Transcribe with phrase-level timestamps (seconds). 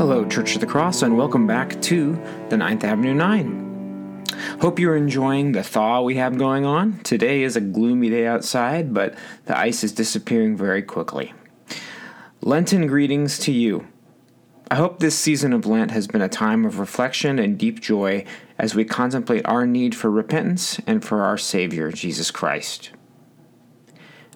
[0.00, 3.69] Hello, Church of the Cross, and welcome back to the Ninth Avenue 9.
[4.60, 6.98] Hope you're enjoying the thaw we have going on.
[6.98, 9.14] Today is a gloomy day outside, but
[9.46, 11.32] the ice is disappearing very quickly.
[12.42, 13.86] Lenten greetings to you.
[14.70, 18.26] I hope this season of Lent has been a time of reflection and deep joy
[18.58, 22.90] as we contemplate our need for repentance and for our Savior, Jesus Christ.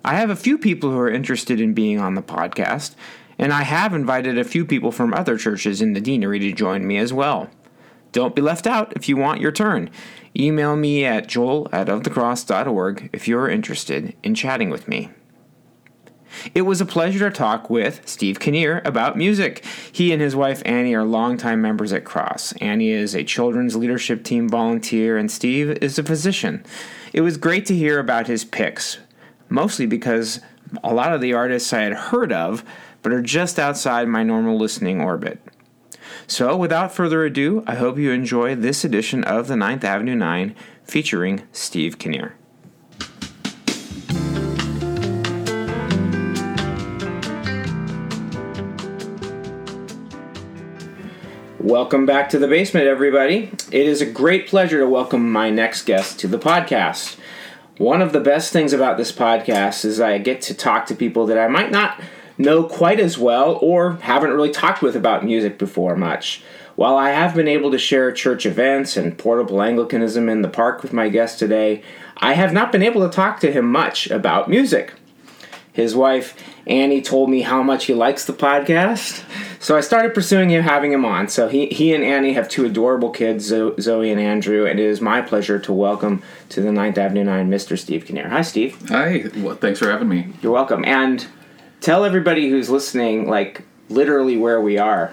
[0.06, 2.95] I have a few people who are interested in being on the podcast,
[3.38, 6.87] and I have invited a few people from other churches in the deanery to join
[6.87, 7.51] me as well.
[8.14, 9.91] Don't be left out if you want your turn.
[10.38, 15.10] Email me at joel at ofthecross.org if you're interested in chatting with me.
[16.54, 19.65] It was a pleasure to talk with Steve Knier about music.
[19.90, 22.52] He and his wife Annie are longtime members at Cross.
[22.60, 26.65] Annie is a children's leadership team volunteer, and Steve is a physician.
[27.12, 28.99] It was great to hear about his picks,
[29.49, 30.38] mostly because
[30.84, 32.65] a lot of the artists I had heard of
[33.02, 35.40] but are just outside my normal listening orbit.
[36.27, 40.55] So, without further ado, I hope you enjoy this edition of the Ninth Avenue 9
[40.83, 42.33] featuring Steve Knier.
[51.59, 53.51] Welcome back to the basement, everybody.
[53.71, 57.17] It is a great pleasure to welcome my next guest to the podcast.
[57.77, 61.27] One of the best things about this podcast is I get to talk to people
[61.27, 62.01] that I might not
[62.38, 66.43] know quite as well or haven't really talked with about music before much.
[66.77, 70.82] While I have been able to share church events and portable Anglicanism in the park
[70.82, 71.82] with my guest today,
[72.16, 74.93] I have not been able to talk to him much about music.
[75.72, 79.25] His wife, Annie, told me how much he likes the podcast,
[79.59, 81.27] so I started pursuing him, having him on.
[81.27, 85.01] So he, he and Annie have two adorable kids, Zoe and Andrew, and it is
[85.01, 87.77] my pleasure to welcome to the Ninth Avenue 9 Mr.
[87.77, 88.28] Steve Knier.
[88.28, 88.89] Hi, Steve.
[88.89, 90.33] Hi, well, thanks for having me.
[90.43, 90.84] You're welcome.
[90.84, 91.27] And
[91.84, 95.11] tell everybody who's listening, like, literally where we are.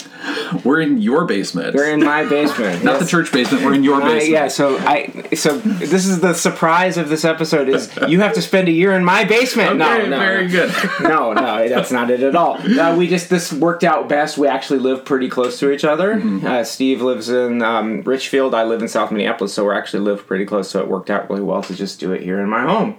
[0.64, 1.76] We're in your basement.
[1.76, 2.84] We're in my basement.
[2.84, 3.02] Not yes.
[3.02, 3.66] the church basement.
[3.66, 4.32] We're in your my, basement.
[4.32, 4.48] Yeah.
[4.48, 5.28] So I.
[5.36, 8.94] So this is the surprise of this episode is you have to spend a year
[8.94, 9.70] in my basement.
[9.70, 10.52] Okay, no, no, very no.
[10.52, 10.74] good.
[11.02, 12.58] no, no, that's not it at all.
[12.58, 14.38] Uh, we just this worked out best.
[14.38, 16.16] We actually live pretty close to each other.
[16.16, 16.46] Mm-hmm.
[16.46, 18.56] Uh, Steve lives in um, Richfield.
[18.56, 20.70] I live in South Minneapolis, so we're actually live pretty close.
[20.70, 22.98] So it worked out really well to just do it here in my home.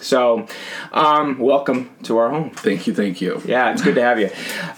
[0.00, 0.46] So,
[0.92, 2.50] um, welcome to our home.
[2.50, 3.42] Thank you, thank you.
[3.44, 4.30] Yeah, it's good to have you.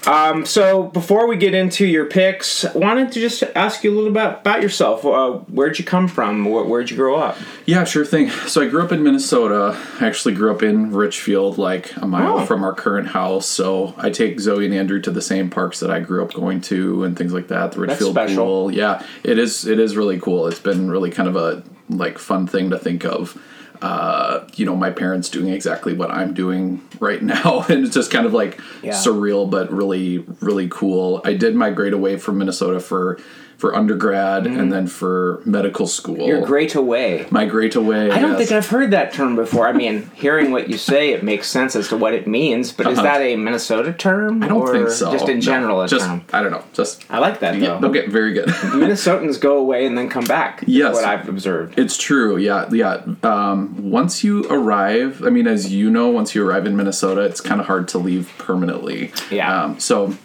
[0.06, 3.96] Um, so, before we get into your picks, I wanted to just ask you a
[3.96, 5.04] little bit about yourself.
[5.04, 6.44] Uh, where'd you come from?
[6.44, 7.36] Where, where'd you grow up?
[7.66, 8.30] Yeah, sure thing.
[8.30, 9.78] So, I grew up in Minnesota.
[10.00, 12.46] I actually grew up in Richfield, like a mile oh.
[12.46, 13.46] from our current house.
[13.46, 16.60] So, I take Zoe and Andrew to the same parks that I grew up going
[16.62, 17.72] to and things like that.
[17.72, 18.70] The Richfield pool.
[18.70, 19.66] Yeah, it is.
[19.66, 20.46] It is really cool.
[20.46, 23.36] It's been really kind of a like fun thing to think of
[23.82, 27.64] uh, you know, my parents doing exactly what I'm doing right now.
[27.68, 28.92] and it's just kind of like yeah.
[28.92, 31.20] surreal, but really, really cool.
[31.24, 33.18] I did migrate away from Minnesota for
[33.60, 34.58] for undergrad mm.
[34.58, 36.26] and then for medical school.
[36.26, 37.26] Your great away.
[37.30, 38.10] My great away.
[38.10, 38.38] I don't yes.
[38.38, 39.68] think I've heard that term before.
[39.68, 42.72] I mean, hearing what you say, it makes sense as to what it means.
[42.72, 42.92] But uh-huh.
[42.92, 44.42] is that a Minnesota term?
[44.42, 45.12] I don't think so.
[45.12, 46.24] Just in general, no, just, term.
[46.32, 46.64] I don't know.
[46.72, 47.78] Just I like that though.
[47.78, 48.46] Yeah, okay, very good.
[48.48, 50.64] Minnesotans go away and then come back.
[50.66, 51.78] Yes, what I've observed.
[51.78, 52.38] It's true.
[52.38, 53.04] Yeah, yeah.
[53.22, 57.42] Um, once you arrive, I mean, as you know, once you arrive in Minnesota, it's
[57.42, 59.12] kind of hard to leave permanently.
[59.30, 59.64] Yeah.
[59.64, 60.16] Um, so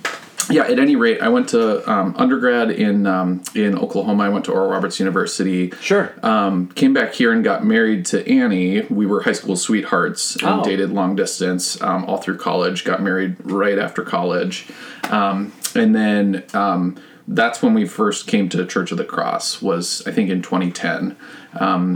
[0.50, 4.24] yeah, at any rate, I went to um, undergrad in um, in Oklahoma.
[4.24, 5.72] I went to Oral Roberts University.
[5.82, 6.14] Sure.
[6.24, 8.82] Um, came back here and got married to Annie.
[8.84, 10.64] We were high school sweethearts and oh.
[10.64, 12.84] dated long distance um, all through college.
[12.84, 14.68] Got married right after college,
[15.10, 16.98] um, and then um,
[17.28, 19.62] that's when we first came to Church of the Cross.
[19.62, 21.18] Was I think in 2010.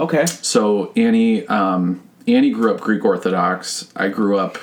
[0.01, 0.25] okay.
[0.25, 1.47] So Annie
[2.27, 3.91] Annie grew up Greek Orthodox.
[3.95, 4.57] I grew up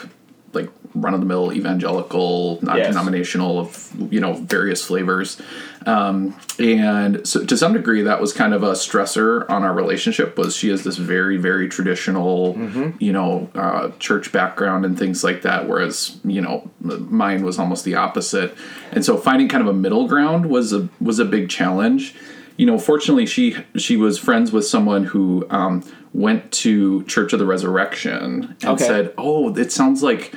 [1.01, 3.93] run of the mill evangelical, non denominational yes.
[3.93, 5.41] of you know various flavors,
[5.87, 10.37] um, and so to some degree that was kind of a stressor on our relationship.
[10.37, 12.91] Was she has this very very traditional, mm-hmm.
[12.99, 17.85] you know, uh, church background and things like that, whereas you know mine was almost
[17.85, 18.57] the opposite,
[18.93, 22.15] and so finding kind of a middle ground was a was a big challenge.
[22.57, 25.85] You know, fortunately, she she was friends with someone who um,
[26.15, 28.85] went to Church of the Resurrection and okay.
[28.85, 30.35] said, "Oh, it sounds like."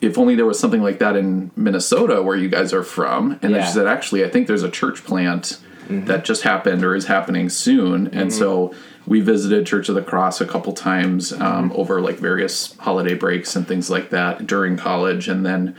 [0.00, 3.38] If only there was something like that in Minnesota where you guys are from.
[3.42, 3.64] And yeah.
[3.64, 6.04] she said, actually, I think there's a church plant mm-hmm.
[6.04, 8.06] that just happened or is happening soon.
[8.08, 8.38] And mm-hmm.
[8.38, 8.74] so
[9.06, 13.54] we visited Church of the Cross a couple times um, over like various holiday breaks
[13.56, 15.76] and things like that during college, and then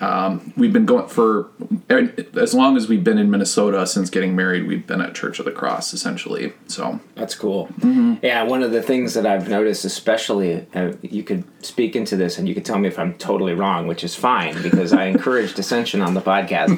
[0.00, 1.50] um, we've been going for
[2.36, 4.66] as long as we've been in Minnesota since getting married.
[4.66, 6.52] We've been at Church of the Cross essentially.
[6.66, 7.68] So that's cool.
[7.80, 8.14] Mm-hmm.
[8.22, 12.38] Yeah, one of the things that I've noticed, especially, uh, you could speak into this
[12.38, 15.54] and you could tell me if I'm totally wrong, which is fine because I encourage
[15.54, 16.74] dissension on the podcast.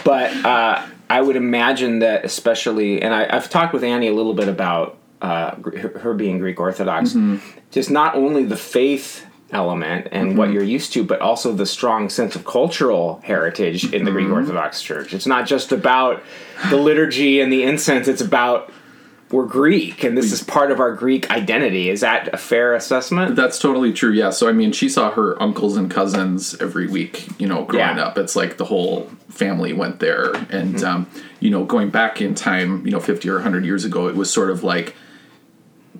[0.04, 4.34] but uh, I would imagine that, especially, and I, have talked with Annie a little
[4.34, 5.56] bit about uh,
[6.00, 7.38] her, being Greek Orthodox, mm-hmm.
[7.70, 10.38] just not only the faith element and mm-hmm.
[10.38, 14.26] what you're used to, but also the strong sense of cultural heritage in the mm-hmm.
[14.26, 15.14] Greek Orthodox Church.
[15.14, 16.22] It's not just about
[16.70, 18.72] the liturgy and the incense, it's about
[19.30, 21.90] we're Greek and this is part of our Greek identity.
[21.90, 23.34] Is that a fair assessment?
[23.34, 24.12] That's totally true.
[24.12, 24.30] Yeah.
[24.30, 27.28] So I mean, she saw her uncles and cousins every week.
[27.40, 28.06] You know, growing yeah.
[28.06, 30.84] up, it's like the whole family went there, and mm-hmm.
[30.84, 31.10] um,
[31.40, 34.32] you know, going back in time, you know, fifty or hundred years ago, it was
[34.32, 34.94] sort of like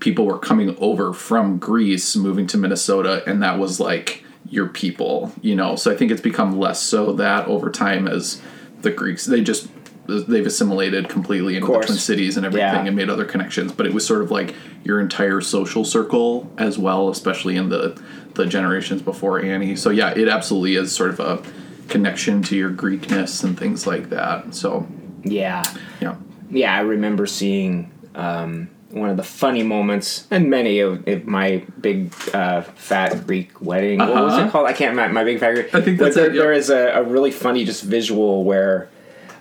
[0.00, 5.32] people were coming over from Greece, moving to Minnesota, and that was like your people,
[5.42, 5.76] you know.
[5.76, 8.40] So I think it's become less so that over time as
[8.82, 9.68] the Greeks they just
[10.06, 12.86] they've assimilated completely into the Twin Cities and everything yeah.
[12.86, 13.72] and made other connections.
[13.72, 14.54] But it was sort of like
[14.84, 18.00] your entire social circle as well, especially in the
[18.34, 19.76] the generations before Annie.
[19.76, 21.42] So yeah, it absolutely is sort of a
[21.88, 24.54] connection to your Greekness and things like that.
[24.54, 24.86] So
[25.24, 25.64] yeah,
[26.00, 26.16] yeah,
[26.50, 26.76] yeah.
[26.76, 27.92] I remember seeing.
[28.14, 33.60] Um, one of the funny moments, and many of, of my big uh, fat Greek
[33.60, 34.00] wedding.
[34.00, 34.12] Uh-huh.
[34.12, 34.50] What was it uh-huh.
[34.50, 34.66] called?
[34.66, 35.14] I can't remember.
[35.14, 35.74] My big fat Greek.
[35.74, 36.34] I think that's there, it.
[36.34, 36.42] Yep.
[36.42, 38.88] There is a, a, really funny just visual where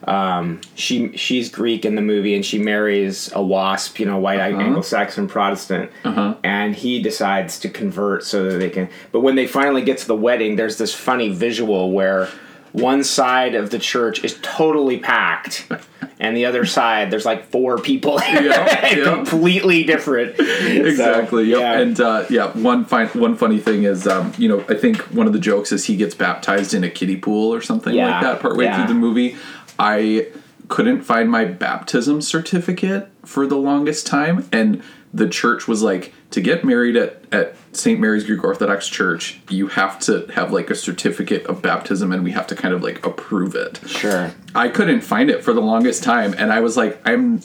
[0.03, 4.39] um, she she's Greek in the movie, and she marries a WASP, you know, white
[4.39, 4.61] uh-huh.
[4.61, 6.35] Anglo-Saxon Protestant, uh-huh.
[6.43, 8.89] and he decides to convert so that they can.
[9.11, 12.29] But when they finally get to the wedding, there's this funny visual where
[12.75, 15.65] one side of the church is totally packed
[16.19, 19.03] and the other side there's like four people yep, yep.
[19.03, 21.79] completely different exactly so, yeah.
[21.79, 25.25] and uh, yeah one fine one funny thing is um, you know i think one
[25.25, 28.11] of the jokes is he gets baptized in a kiddie pool or something yeah.
[28.11, 28.75] like that partway yeah.
[28.75, 29.37] through the movie
[29.79, 30.27] i
[30.67, 34.83] couldn't find my baptism certificate for the longest time and
[35.13, 37.97] the church was like to get married at, at St.
[37.97, 42.31] Mary's Greek Orthodox Church, you have to have like a certificate of baptism and we
[42.31, 43.79] have to kind of like approve it.
[43.87, 44.33] Sure.
[44.53, 47.39] I couldn't find it for the longest time and I was like, I'm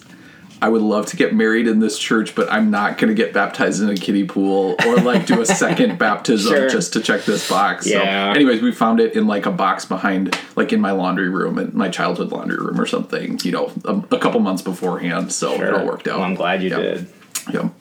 [0.61, 3.33] I would love to get married in this church, but I'm not going to get
[3.33, 6.69] baptized in a kiddie pool or like do a second baptism sure.
[6.69, 7.87] just to check this box.
[7.87, 8.33] Yeah.
[8.33, 11.61] So, anyways, we found it in like a box behind, like in my laundry room,
[11.61, 15.33] in my childhood laundry room or something, you know, a, a couple months beforehand.
[15.33, 15.69] So sure.
[15.69, 16.19] it all worked out.
[16.19, 16.81] Well, I'm glad you yep.
[16.81, 17.09] did.
[17.53, 17.73] Yep.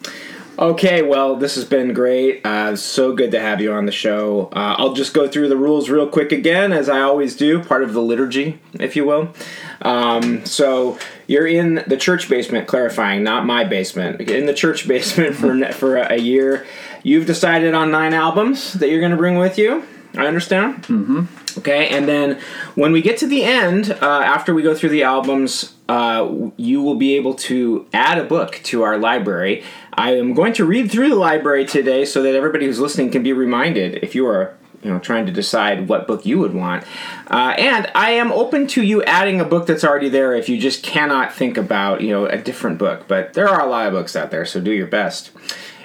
[0.60, 2.46] Okay, well, this has been great.
[2.46, 4.50] Uh, so good to have you on the show.
[4.52, 7.82] Uh, I'll just go through the rules real quick again, as I always do, part
[7.82, 9.34] of the liturgy, if you will.
[9.82, 14.20] Um, so you're in the church basement, clarifying, not my basement.
[14.30, 16.66] In the church basement for for a year.
[17.04, 19.86] You've decided on nine albums that you're going to bring with you.
[20.18, 20.84] I understand.
[20.84, 21.60] Mm-hmm.
[21.60, 22.42] Okay, and then
[22.76, 26.84] when we get to the end, uh, after we go through the albums, uh, you
[26.84, 29.64] will be able to add a book to our library.
[29.92, 33.24] I am going to read through the library today so that everybody who's listening can
[33.24, 36.84] be reminded if you are you know trying to decide what book you would want.
[37.28, 40.60] Uh, and i am open to you adding a book that's already there if you
[40.60, 43.08] just cannot think about you know a different book.
[43.08, 45.32] But there are a lot of books out there so do your best.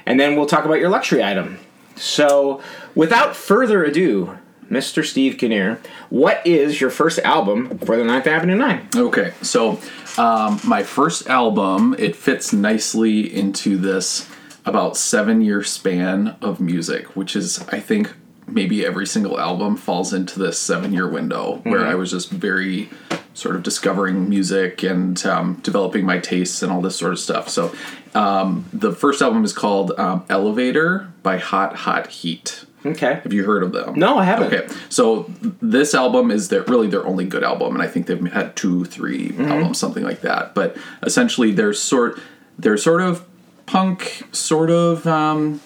[0.05, 1.59] And then we'll talk about your luxury item.
[1.97, 2.63] So
[2.95, 4.37] without further ado
[4.71, 5.05] Mr.
[5.05, 5.79] Steve Knier,
[6.11, 8.89] what is your first album for the Ninth Avenue Nine?
[8.95, 9.81] Okay, so
[10.19, 14.29] um, my first album, it fits nicely into this
[14.65, 18.15] about seven year span of music, which is, I think,
[18.47, 21.91] maybe every single album falls into this seven year window where mm-hmm.
[21.91, 22.89] I was just very
[23.35, 27.49] sort of discovering music and um, developing my tastes and all this sort of stuff.
[27.49, 27.75] So
[28.15, 32.65] um, the first album is called um, Elevator by Hot Hot Heat.
[32.87, 33.15] Okay.
[33.23, 33.95] Have you heard of them?
[33.95, 34.53] No, I haven't.
[34.53, 34.69] Okay.
[34.89, 35.31] So
[35.63, 38.85] this album is their really their only good album, and I think they've had two,
[38.85, 39.47] three mm-hmm.
[39.47, 40.55] albums, something like that.
[40.55, 42.21] But essentially, they're sort
[42.59, 43.27] they're sort of
[43.67, 45.61] punk, sort of um,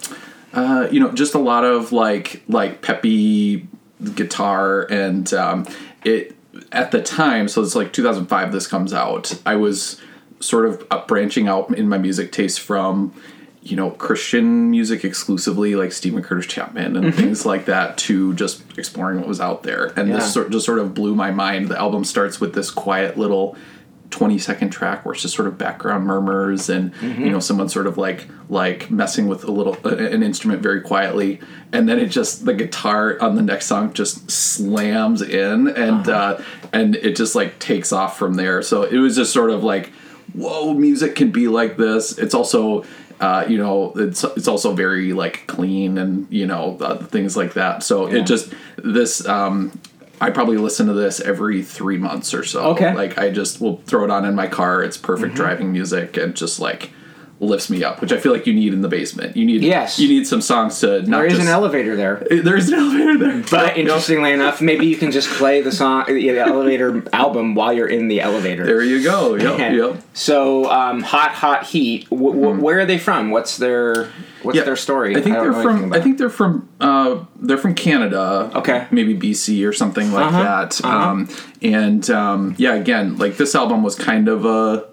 [0.53, 3.67] uh, you know, just a lot of like like peppy
[4.15, 5.67] guitar, and um,
[6.03, 6.35] it
[6.71, 7.47] at the time.
[7.47, 8.51] So it's like 2005.
[8.51, 9.39] This comes out.
[9.45, 10.01] I was
[10.39, 13.13] sort of branching out in my music taste from
[13.61, 17.19] you know Christian music exclusively, like Steven Curtis Chapman and mm-hmm.
[17.19, 19.87] things like that, to just exploring what was out there.
[19.97, 20.15] And yeah.
[20.15, 21.67] this sort just sort of blew my mind.
[21.67, 23.57] The album starts with this quiet little
[24.11, 27.25] 20 second track where it's just sort of background murmurs and mm-hmm.
[27.25, 30.81] you know someone sort of like like messing with a little uh, an instrument very
[30.81, 31.39] quietly
[31.71, 36.11] and then it just the guitar on the next song just slams in and uh-huh.
[36.11, 39.63] uh and it just like takes off from there so it was just sort of
[39.63, 39.91] like
[40.33, 42.83] whoa music can be like this it's also
[43.19, 47.53] Uh, you know, it's it's also very like clean and you know uh, things like
[47.53, 47.83] that.
[47.83, 48.19] So Yeah.
[48.19, 49.25] it just this.
[49.27, 49.77] Um,
[50.21, 52.71] I probably listen to this every three months or so.
[52.71, 52.93] Okay.
[52.93, 54.83] Like I just will throw it on in my car.
[54.83, 55.41] It's perfect Mm-hmm.
[55.43, 56.91] driving music and just like
[57.41, 59.37] lifts me up, which I feel like you need in the basement.
[59.37, 59.97] You need Yes.
[59.97, 62.27] You need some songs to not There is just an elevator there.
[62.29, 63.43] there is an elevator there.
[63.49, 67.87] But interestingly enough, maybe you can just play the song, the elevator album while you're
[67.87, 68.65] in the elevator.
[68.65, 69.35] There you go.
[69.35, 69.59] Yep.
[69.59, 69.71] Yeah.
[69.71, 70.03] Yep.
[70.13, 72.09] So, um, hot, hot heat.
[72.09, 73.31] W- w- Where are they from?
[73.31, 74.09] What's their
[74.43, 75.15] What's Yeah, their story?
[75.17, 75.91] I think don't they're from.
[75.93, 76.69] I think they're from.
[76.79, 78.49] Uh, they're from Canada.
[78.55, 78.87] Okay.
[78.91, 80.81] maybe BC or something like Uh-huh, that.
[80.83, 80.97] uh-huh.
[81.09, 81.29] Um,
[81.61, 84.87] and um, yeah, again, like this album was kind of a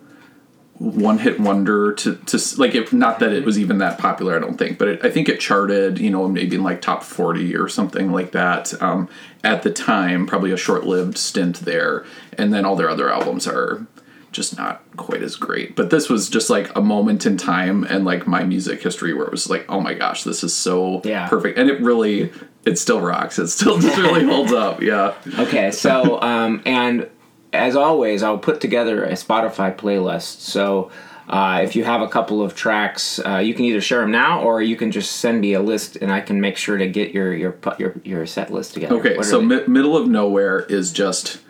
[0.79, 4.39] one hit wonder to to like if Not that it was even that popular, I
[4.39, 5.99] don't think, but it, I think it charted.
[5.99, 8.75] You know, maybe in like top forty or something like that.
[8.83, 9.09] Um,
[9.43, 12.05] at the time, probably a short lived stint there,
[12.37, 13.87] and then all their other albums are
[14.33, 15.75] just not quite as great.
[15.77, 19.25] But this was just like a moment in time and like my music history where
[19.25, 21.27] it was like, oh my gosh, this is so Yeah.
[21.27, 21.57] perfect.
[21.59, 22.31] And it really,
[22.67, 23.39] it still rocks.
[23.39, 24.83] It still just really holds up.
[24.83, 25.15] Yeah.
[25.39, 27.09] Okay, so um, and
[27.57, 30.41] as always, I'll put together a Spotify playlist.
[30.41, 30.91] So
[31.29, 34.43] uh, if you have a couple of tracks, uh, you can either share them now,
[34.43, 37.13] or you can just send me a list, and I can make sure to get
[37.13, 38.97] your your your, your set list together.
[38.97, 39.21] Okay.
[39.23, 41.41] So mi- middle of nowhere is just,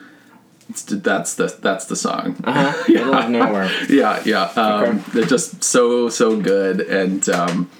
[0.70, 2.36] it's, that's the, that's the song.
[2.42, 2.84] uh-huh.
[2.88, 3.70] middle of nowhere.
[3.90, 7.70] yeah yeah um, they're just so so good and um,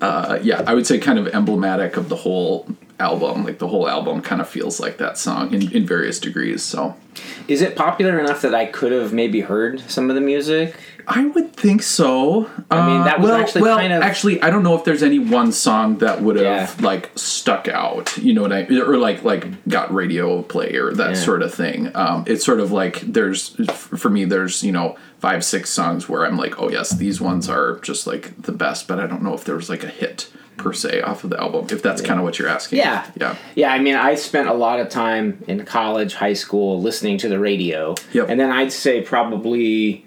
[0.00, 2.68] uh, yeah i would say kind of emblematic of the whole
[3.00, 6.62] album like the whole album kind of feels like that song in, in various degrees
[6.62, 6.94] so
[7.46, 10.74] Is it popular enough that I could have maybe heard some of the music?
[11.10, 14.42] i would think so I mean, Uh, that was well, actually well, kind of- actually
[14.42, 16.44] i don't know if there's any one song that would have
[16.80, 16.86] Yeah.
[16.86, 21.10] like stuck out you know what i or like like got radio play or that
[21.14, 21.16] Yeah.
[21.28, 25.44] sort of thing um, it's sort of like there's for me there's you know five
[25.44, 28.98] six songs where i'm like oh yes these ones are just like the best but
[29.00, 30.28] i don't know if there was like a hit
[30.58, 33.10] per se off of the album if that's kind of what you're asking Yeah.
[33.18, 37.16] yeah Yeah, I mean, I spent a lot of time in college, high school, listening
[37.18, 37.94] to the radio.
[38.12, 38.28] Yep.
[38.28, 40.04] And then I'd say probably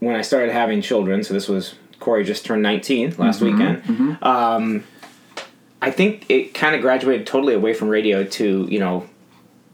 [0.00, 4.22] when I started having children, so this was Corey just turned 19 last Mm-hmm, weekend.
[4.22, 4.84] Um,
[5.80, 9.08] I think it kind of graduated totally away from radio to, you know,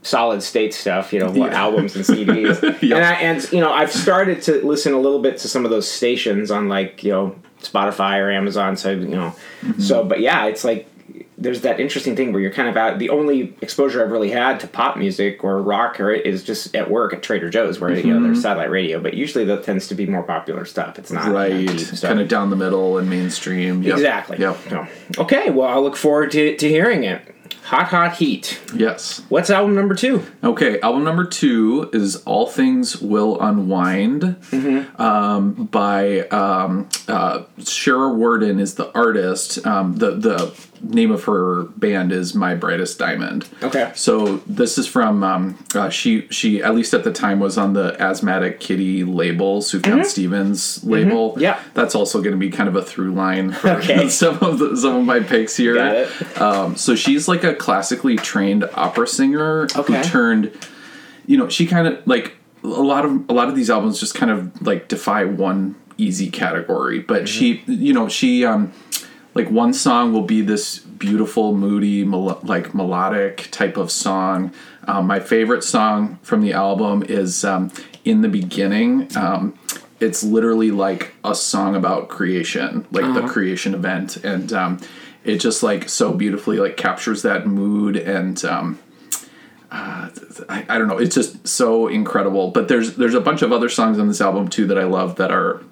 [0.02, 1.60] solid state stuff, you know, what Yeah.
[1.62, 2.60] albums and CDs.
[2.62, 2.82] Yep.
[2.82, 5.70] And I and you know, I've started to listen a little bit to some of
[5.70, 9.34] those stations on like, you know, Spotify or Amazon, so you know.
[9.62, 9.80] Mm-hmm.
[9.80, 10.88] So but yeah, it's like
[11.38, 14.60] there's that interesting thing where you're kind of out the only exposure I've really had
[14.60, 17.92] to pop music or rock or it is just at work at Trader Joe's where
[17.96, 20.98] you know there's satellite radio, but usually that tends to be more popular stuff.
[20.98, 22.02] It's not right deep stuff.
[22.02, 23.94] kind of down the middle and mainstream Yep.
[23.94, 24.38] Exactly.
[24.38, 24.86] yep So,
[25.18, 27.22] okay, well I'll look forward to, to hearing it.
[27.72, 28.60] Hot Hot Heat.
[28.74, 30.26] yes What's album number two?
[30.44, 34.36] Okay, album number two is All Things Will Unwind
[34.98, 39.66] um, by um, uh, Shara Worden is the artist.
[39.66, 43.48] Um, the the name of her band is My Brightest Diamond.
[43.62, 43.92] Okay.
[43.94, 47.72] So this is from um, uh, she she at least at the time was on
[47.72, 51.34] the Asthmatic Kitty label, Sufjan Stevens label.
[51.38, 51.60] Yeah.
[51.74, 54.08] that's also going to be kind of a through line for Okay.
[54.10, 55.74] some of the, some of my picks here.
[55.74, 56.40] Got it.
[56.40, 59.96] Um, so she's like a classically trained opera singer Okay.
[59.98, 60.52] who turned,
[61.26, 62.34] you know, she kind of like
[62.64, 66.30] a lot of a lot of these albums just kind of like defy one easy
[66.30, 68.72] category, but she, you know, she um
[69.34, 74.52] like one song will be this beautiful, moody, mel- like melodic type of song.
[74.86, 77.70] Um, my favorite song from the album is um,
[78.04, 79.58] "In the Beginning." Um,
[80.00, 84.80] it's literally like a song about creation, like the creation event, and um,
[85.24, 88.44] it just like so beautifully like captures that mood and.
[88.44, 88.78] Um,
[89.70, 90.10] uh,
[90.50, 90.98] I, I don't know.
[90.98, 92.50] It's just so incredible.
[92.50, 95.16] But there's there's a bunch of other songs on this album too that I love
[95.16, 95.62] that are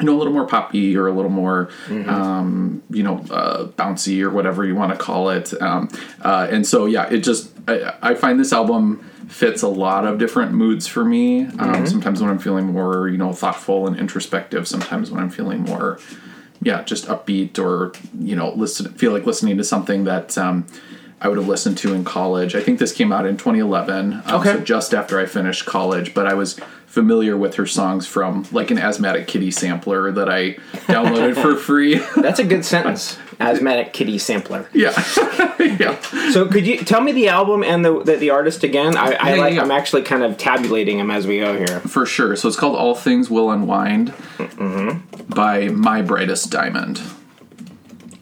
[0.00, 1.68] you know a little more poppy or a little more
[2.08, 5.52] um, you know uh, bouncy or whatever you want to call it.
[5.62, 5.88] Um,
[6.22, 8.98] uh, and so yeah it just I, I find this album
[9.28, 11.46] fits a lot of different moods for me.
[11.58, 15.62] Um, sometimes when i'm feeling more you know thoughtful and introspective sometimes when i'm feeling
[15.62, 15.98] more
[16.62, 20.66] yeah just upbeat or you know listen feel like listening to something that um,
[21.20, 22.54] I would have listened to in college.
[22.54, 24.52] I think this came out in 2011, um, Okay.
[24.54, 26.12] so just after I finished college.
[26.14, 30.52] But I was familiar with her songs from like an Asthmatic Kitty sampler that I
[30.86, 31.96] downloaded for free.
[32.16, 33.18] That's a good sentence.
[33.40, 34.68] Asthmatic Kitty Sampler.
[34.72, 34.92] yeah,
[35.58, 35.98] yeah.
[36.30, 38.96] So could you tell me the album and the the, the artist again?
[38.96, 39.54] I, I Yeah, like.
[39.54, 39.62] yeah.
[39.62, 41.80] I'm actually kind of tabulating them as we go here.
[41.80, 42.36] for sure.
[42.36, 44.12] So it's called All Things Will Unwind
[45.28, 47.00] by My Brightest Diamond.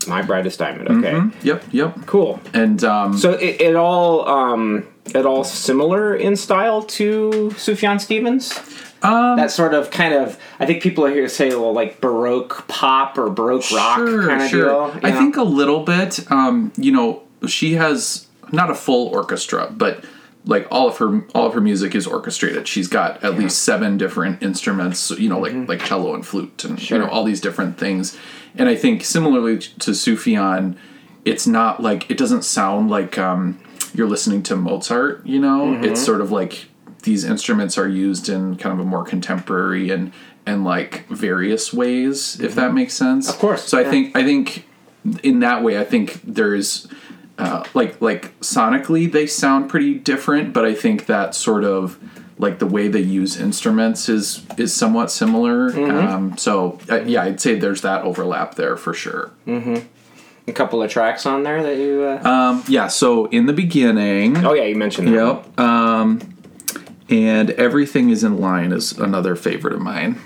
[0.06, 1.04] My brightest diamond.
[1.04, 1.36] Okay.
[1.42, 2.06] Yep, yep.
[2.06, 2.40] Cool.
[2.52, 8.58] And um, So it, it all um, at all similar in style to Sufjan Stevens?
[9.02, 12.00] Um, that sort of kind of I think people are here to say well like
[12.00, 14.64] baroque pop or baroque rock sure, kind of sure.
[14.64, 15.00] deal.
[15.02, 15.18] I know?
[15.18, 16.30] think a little bit.
[16.30, 20.04] Um, you know, she has not a full orchestra, but
[20.44, 22.66] like all of her all of her music is orchestrated.
[22.66, 23.38] She's got at yeah.
[23.38, 25.68] least seven different instruments, you know, like mm-hmm.
[25.68, 26.98] like cello and flute and sure.
[26.98, 28.18] you know all these different things.
[28.56, 30.76] And I think similarly to Sufjan,
[31.24, 33.60] it's not like it doesn't sound like um,
[33.94, 35.24] you're listening to Mozart.
[35.26, 35.84] You know, mm-hmm.
[35.84, 36.66] it's sort of like
[37.04, 40.12] these instruments are used in kind of a more contemporary and
[40.44, 42.44] and like various ways, mm-hmm.
[42.44, 42.74] if that mm-hmm.
[42.74, 43.28] makes sense.
[43.28, 43.64] Of course.
[43.64, 43.86] So yeah.
[43.86, 44.66] I think I think
[45.22, 46.88] in that way, I think there's
[47.38, 51.98] uh, like like sonically they sound pretty different, but I think that sort of
[52.38, 55.70] like the way they use instruments is is somewhat similar.
[55.70, 56.06] Mm-hmm.
[56.06, 59.30] Um, so uh, yeah, I'd say there's that overlap there for sure.
[59.46, 59.86] Mm-hmm.
[60.48, 62.02] A couple of tracks on there that you.
[62.02, 62.28] Uh...
[62.28, 62.88] Um, yeah.
[62.88, 64.44] So in the beginning.
[64.44, 65.14] Oh yeah, you mentioned that.
[65.14, 65.60] Yep.
[65.60, 66.36] Um,
[67.08, 70.20] and everything is in line is another favorite of mine.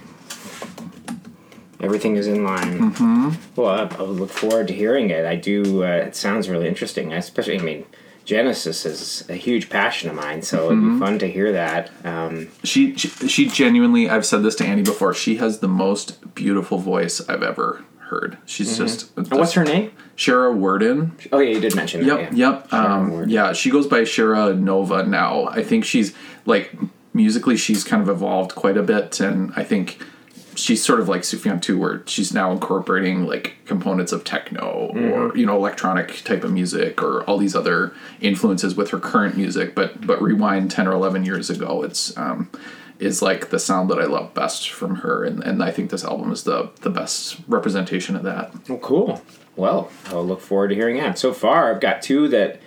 [1.86, 2.90] Everything is in line.
[2.90, 3.30] Mm-hmm.
[3.54, 5.24] Well, I, I, look forward to hearing it.
[5.24, 5.84] I do.
[5.84, 7.12] Uh, it sounds really interesting.
[7.12, 7.86] Especially, I mean,
[8.24, 10.66] Genesis is a huge passion of mine, so mm-hmm.
[10.66, 10.98] it'd be mm-hmm.
[10.98, 11.92] fun to hear that.
[12.04, 14.10] Um, she, she, she genuinely.
[14.10, 15.14] I've said this to Annie before.
[15.14, 18.36] She has the most beautiful voice I've ever heard.
[18.46, 18.84] She's mm-hmm.
[18.84, 19.30] just, just.
[19.30, 19.92] what's her name?
[20.16, 21.16] Shara Worden.
[21.30, 22.36] Oh yeah, you did mention yep, that.
[22.36, 22.62] Yeah.
[22.62, 22.72] Yep.
[22.72, 25.46] Um, yeah, she goes by Shara Nova now.
[25.46, 26.12] I think she's
[26.46, 26.76] like
[27.16, 29.98] musically, she's kind of evolved quite a bit, and I think
[30.56, 35.12] she's sort of like Sufjan too, where she's now incorporating like components of techno mm-hmm.
[35.12, 39.36] or you know electronic type of music or all these other influences with her current
[39.36, 39.74] music.
[39.74, 42.50] But but rewind ten or eleven years ago, it's um,
[42.98, 46.04] is like the sound that I love best from her, and, and I think this
[46.04, 48.52] album is the the best representation of that.
[48.68, 49.22] Oh, cool.
[49.54, 51.18] Well, I'll look forward to hearing that.
[51.18, 52.60] So far, I've got two that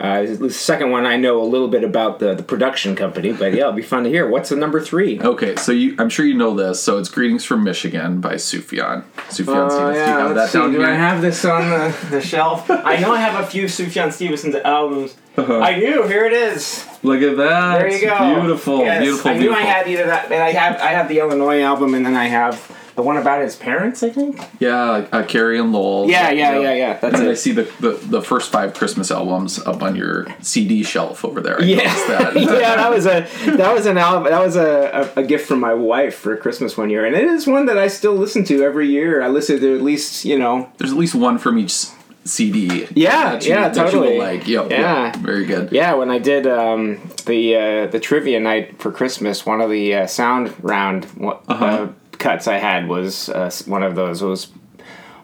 [0.00, 3.52] uh, the second one, I know a little bit about the, the production company, but
[3.52, 4.28] yeah, it'll be fun to hear.
[4.28, 5.20] What's the number three?
[5.20, 6.80] Okay, so you, I'm sure you know this.
[6.82, 9.02] So it's "Greetings from Michigan" by Sufjan.
[9.28, 10.58] Sufjan uh, Yeah, Do you have that see.
[10.58, 10.86] down Do here?
[10.88, 12.70] I have this on the, the shelf?
[12.70, 15.16] I know I have a few Sufjan Stevenson's albums.
[15.36, 15.60] Uh-huh.
[15.60, 16.02] I do.
[16.04, 16.86] Here it is.
[17.02, 17.78] Look at that.
[17.78, 18.40] There you go.
[18.40, 18.78] Beautiful.
[18.80, 19.30] Yes, beautiful.
[19.30, 19.62] I knew beautiful.
[19.64, 22.26] I had either that, and I have I have the Illinois album, and then I
[22.26, 22.54] have
[22.98, 24.40] the one about his parents, I think.
[24.58, 26.10] Yeah, uh, Carrie and Lowell.
[26.10, 26.98] Yeah, yeah, you know, yeah, yeah.
[26.98, 27.30] That's and it.
[27.30, 31.40] I see the, the, the first five Christmas albums up on your CD shelf over
[31.40, 31.62] there.
[31.62, 32.34] I yeah, that.
[32.36, 33.20] yeah, that was a
[33.56, 34.32] that was an album.
[34.32, 37.22] That was a, a, a, gift from my wife for Christmas one year, and it
[37.22, 39.22] is one that I still listen to every year.
[39.22, 40.68] I listen to at least you know.
[40.78, 41.76] There's at least one from each
[42.24, 42.88] CD.
[42.96, 44.18] Yeah, you, yeah, totally.
[44.18, 45.16] like, yep, yeah.
[45.18, 45.70] very good.
[45.70, 49.94] Yeah, when I did um, the uh, the trivia night for Christmas, one of the
[49.94, 51.64] uh, sound round uh-huh.
[51.64, 54.48] uh, cuts I had was uh, one of those was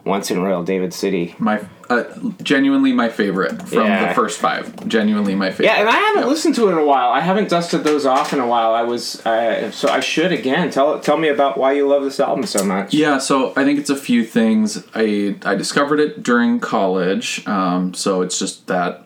[0.05, 1.35] once in Royal David City.
[1.39, 2.03] My uh,
[2.41, 4.07] genuinely my favorite from yeah.
[4.07, 4.87] the first five.
[4.87, 5.65] Genuinely my favorite.
[5.65, 6.29] Yeah, and I haven't yep.
[6.29, 7.09] listened to it in a while.
[7.09, 8.73] I haven't dusted those off in a while.
[8.73, 10.69] I was uh, so I should again.
[10.69, 12.93] Tell tell me about why you love this album so much.
[12.93, 14.83] Yeah, so I think it's a few things.
[14.93, 17.45] I I discovered it during college.
[17.47, 19.05] Um, so it's just that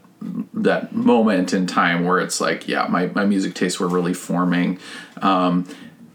[0.53, 4.79] that moment in time where it's like, yeah, my, my music tastes were really forming.
[5.21, 5.65] Um,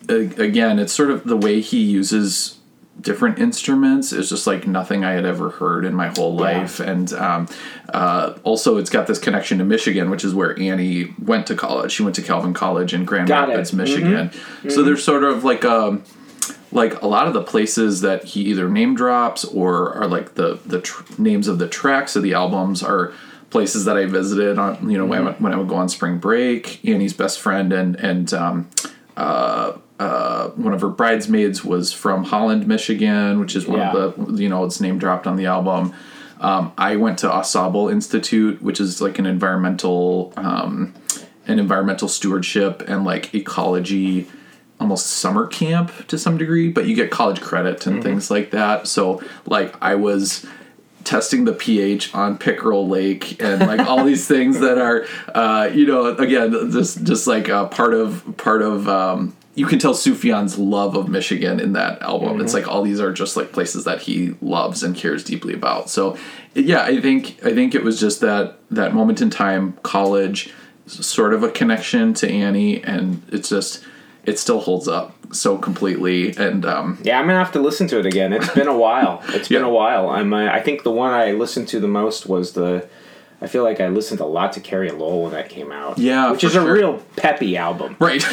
[0.09, 2.59] again, it's sort of the way he uses
[3.01, 6.79] different instruments is just like nothing I had ever heard in my whole life.
[6.79, 6.91] Yeah.
[6.91, 7.49] And um,
[7.93, 11.93] uh, also, it's got this connection to Michigan, which is where Annie went to college.
[11.93, 13.77] She went to Calvin College in Grand got Rapids, it.
[13.77, 14.29] Michigan.
[14.31, 14.69] Mm-hmm.
[14.69, 14.87] So mm-hmm.
[14.87, 16.05] there's sort of like a um,
[16.73, 20.59] like a lot of the places that he either name drops or are like the
[20.67, 23.13] the tr- names of the tracks of the albums are
[23.51, 25.25] places that I visited on you know mm-hmm.
[25.25, 26.85] when, when I would go on spring break.
[26.85, 28.71] Annie's best friend and and um,
[29.17, 33.93] uh, uh, one of her bridesmaids was from Holland, Michigan, which is one yeah.
[33.93, 35.95] of the you know it's name dropped on the album.
[36.41, 40.95] Um, I went to Au Sable Institute, which is like an environmental um,
[41.47, 44.27] an environmental stewardship and like ecology
[44.81, 48.03] almost summer camp to some degree, but you get college credit and mm-hmm.
[48.03, 48.89] things like that.
[48.89, 50.45] So like I was
[51.05, 55.87] testing the pH on Pickerel Lake and like all these things that are uh, you
[55.87, 60.59] know again just just like a part of part of um, you can tell Sufjan's
[60.59, 62.31] love of Michigan in that album.
[62.31, 62.41] Mm-hmm.
[62.41, 65.89] It's like all these are just like places that he loves and cares deeply about.
[65.89, 66.17] So
[66.55, 70.53] yeah, I think I think it was just that that moment in time, college,
[70.87, 73.85] sort of a connection to Annie, and it's just
[74.25, 76.37] it still holds up so completely.
[76.37, 78.33] And um, yeah, I'm gonna have to listen to it again.
[78.33, 79.23] It's been a while.
[79.29, 79.59] It's yeah.
[79.59, 80.11] been a while.
[80.11, 82.89] I'm uh, I think the one I listened to the most was the
[83.41, 85.99] I feel like I listened a lot to Carrie Lowell when that came out.
[85.99, 86.73] Yeah, which is a sure.
[86.73, 87.97] real peppy album.
[87.99, 88.23] Right.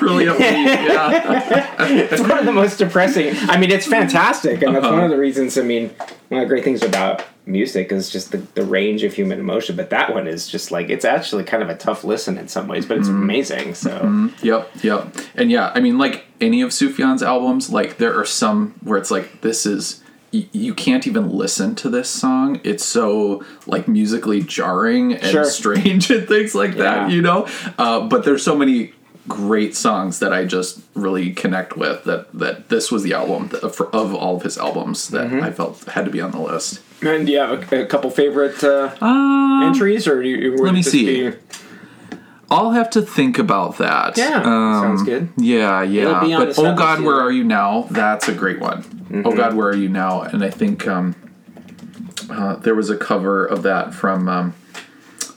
[0.00, 0.40] really upbeat.
[0.40, 1.76] Yeah.
[2.10, 3.34] It's one of the most depressing.
[3.48, 4.94] I mean, it's fantastic, and that's Uh-huh.
[4.94, 5.58] one of the reasons.
[5.58, 5.90] I mean,
[6.28, 9.74] one of the great things about music is just the, the range of human emotion.
[9.76, 12.68] But that one is just like it's actually kind of a tough listen in some
[12.68, 13.22] ways, but it's Mm-hmm.
[13.22, 13.74] amazing.
[13.74, 15.16] So Yep, yep.
[15.34, 19.10] And yeah, I mean, like any of Sufjan's albums, like there are some where it's
[19.10, 22.60] like this is you can't even listen to this song.
[22.62, 25.44] It's so like musically jarring and Sure.
[25.44, 26.82] strange and things like Yeah.
[26.82, 27.46] that, you know.
[27.78, 28.92] Uh, but there's so many
[29.28, 32.04] great songs that I just really connect with.
[32.04, 35.44] That that this was the album that, for, of all of his albums that Mm-hmm.
[35.44, 36.80] I felt had to be on the list.
[37.02, 40.74] And do you have a, a couple favorite uh, Um, entries, or do you, let
[40.74, 41.30] me see.
[41.30, 41.36] be-
[42.50, 44.16] I'll have to think about that.
[44.16, 45.28] Yeah, sounds good.
[45.36, 46.02] Yeah, yeah.
[46.02, 47.20] It'll be on but Oh God, Where.
[47.20, 47.82] Are You Now?
[47.90, 48.82] That's a great one.
[48.82, 49.22] Mm-hmm.
[49.24, 50.22] Oh God, Where Are You Now?
[50.22, 51.14] And I think um,
[52.28, 54.54] uh, there was a cover of that from, um,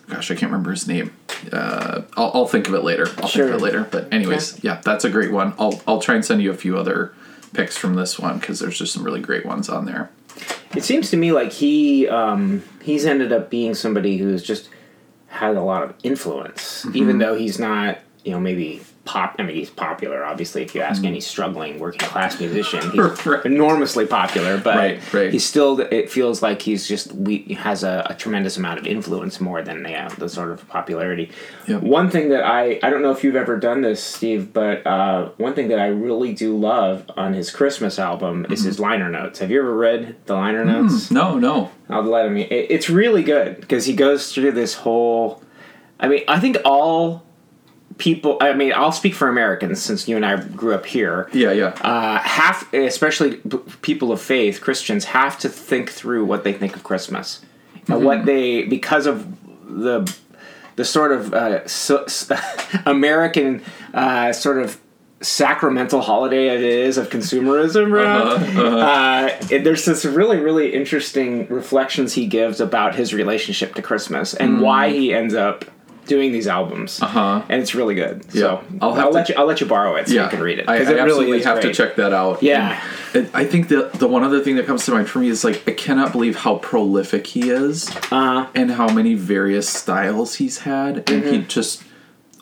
[0.10, 1.14] gosh, I can't remember his name.
[1.52, 3.08] Uh, I'll, I'll think of it later.
[3.18, 3.46] I'll Sure.
[3.46, 3.88] think of it later.
[3.90, 5.54] But anyways, yeah, that's a great one.
[5.60, 7.14] I'll I'll try and send you a few other
[7.54, 10.10] picks from this one because there's just some really great ones on there.
[10.76, 14.70] It seems to me like he um, he's ended up being somebody who's just
[15.34, 16.98] had a lot of influence, Mm-hmm.
[16.98, 19.36] even though he's not, you know, maybe pop.
[19.38, 20.24] I mean, he's popular.
[20.24, 23.30] Obviously, if you ask any struggling working class musician, he's Mm-hmm.
[23.30, 23.46] Right.
[23.46, 24.58] enormously popular.
[24.58, 25.34] But Right, right.
[25.34, 25.82] he's still.
[25.82, 29.84] It feels like he's just we has a, a tremendous amount of influence more than
[29.84, 31.32] the, uh, the sort of popularity.
[31.68, 31.82] Yep.
[31.82, 35.30] One thing that I I don't know if you've ever done this, Steve, but uh,
[35.36, 38.68] one thing that I really do love on his Christmas album is Mm-hmm.
[38.70, 39.40] his liner notes.
[39.40, 41.12] Have you ever read the liner notes?
[41.12, 41.72] No, no.
[41.94, 42.38] I'll let him.
[42.38, 45.42] It, it's really good because he goes through this whole.
[46.00, 47.24] I mean, I think all
[47.98, 48.38] people.
[48.42, 51.30] I mean, I'll speak for Americans since you and I grew up here.
[51.34, 51.68] Yeah, yeah.
[51.82, 53.38] Uh, half, especially
[53.82, 57.42] people of faith, Christians, have to think through what they think of Christmas
[57.88, 60.14] and what they because of the
[60.76, 62.06] the sort of uh, so,
[62.86, 64.80] American uh, sort of
[65.24, 68.58] sacramental holiday it is of consumerism right?
[68.58, 74.34] uh, it- there's this really really interesting reflections he gives about his relationship to christmas
[74.34, 75.66] and why he ends up
[76.06, 77.42] doing these albums Uh-huh.
[77.48, 80.10] and it's really good so I'll I'll, to- let you I'll let you borrow it
[80.10, 81.68] so yeah, you can read it I, I it really absolutely is have great.
[81.70, 82.44] to check that out.
[82.44, 82.84] Yeah.
[83.14, 85.46] And I think the the one other thing that comes to mind for me is
[85.46, 88.48] like I cannot believe how prolific he is, Uh-huh.
[88.54, 91.48] and how many various styles he's had, and he Mm-hmm.
[91.48, 91.84] just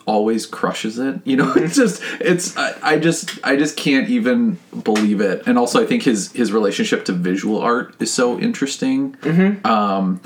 [0.06, 1.20] always crushes it.
[1.24, 5.42] You know, it's just it's I, I just I just can't even believe it.
[5.46, 9.12] And also, I think his his relationship to visual art is so interesting.
[9.22, 9.66] Mm-hmm.
[9.66, 10.20] Um,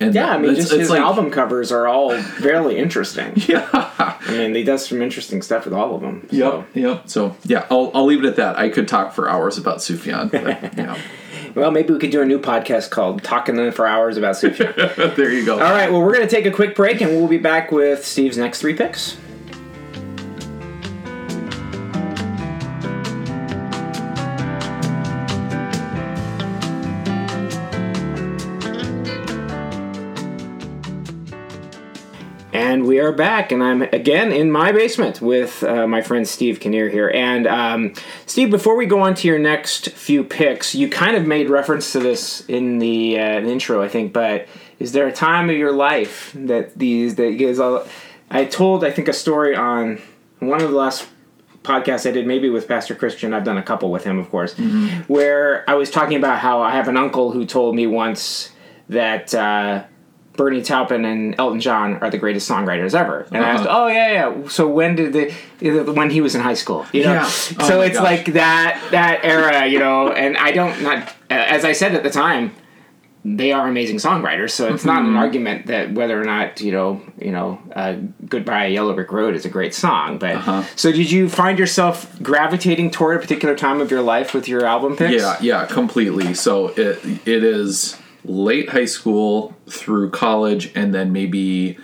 [0.00, 3.34] and Yeah, I mean, it's- just it's his like- album covers are all fairly interesting.
[3.48, 3.68] Yeah.
[4.24, 6.26] I mean, he does some interesting stuff with all of them.
[6.30, 6.36] So.
[6.36, 6.68] Yep.
[6.74, 7.08] Yep.
[7.08, 8.56] So yeah, I'll I'll leave it at that.
[8.58, 10.30] I could talk for hours about Sufjan.
[10.30, 10.96] But, yeah.
[11.54, 15.30] Well, maybe we could do a new podcast called "Talking for Hours About Sufi." there
[15.30, 15.54] you go.
[15.56, 15.92] all right.
[15.92, 18.62] Well, we're going to take a quick break, and we'll be back with Steve's next
[18.62, 19.18] three picks.
[32.92, 36.90] We are back, and I'm again in my basement with uh, my friend Steve Knier
[36.90, 37.08] here.
[37.08, 37.94] And um,
[38.26, 41.90] Steve, before we go on to your next few picks, you kind of made reference
[41.92, 44.12] to this in the, uh, the intro, I think.
[44.12, 44.46] But
[44.78, 47.86] is there a time of your life that these that guys all?
[48.30, 49.98] I told I think a story on
[50.40, 51.08] one of the last
[51.62, 53.32] podcasts I did, maybe with Pastor Christian.
[53.32, 54.52] I've done a couple with him, of course,
[55.08, 58.50] where I was talking about how I have an uncle who told me once
[58.90, 59.34] that.
[59.34, 59.84] Uh,
[60.36, 63.26] Bernie Taupin and Elton John are the greatest songwriters ever.
[63.32, 63.84] And I asked, Uh-huh.
[63.84, 64.48] "Oh yeah, yeah.
[64.48, 67.12] So when did the When he was in high school, you know?
[67.12, 67.24] Yeah.
[67.24, 68.04] Oh so my it's gosh.
[68.04, 70.10] like that that era, you know.
[70.10, 72.52] And I don't not as I said at the time,
[73.24, 74.50] they are amazing songwriters.
[74.50, 75.10] So it's not Mm-hmm.
[75.10, 77.94] an argument that whether or not you know, you know, uh,
[78.26, 80.16] "Goodbye Yellow Brick Road" is a great song.
[80.18, 80.62] But Uh-huh.
[80.76, 84.64] so did you find yourself gravitating toward a particular time of your life with your
[84.64, 85.22] album picks?
[85.22, 86.32] Yeah, yeah, completely.
[86.34, 91.78] So it it is late high school through college, and then maybe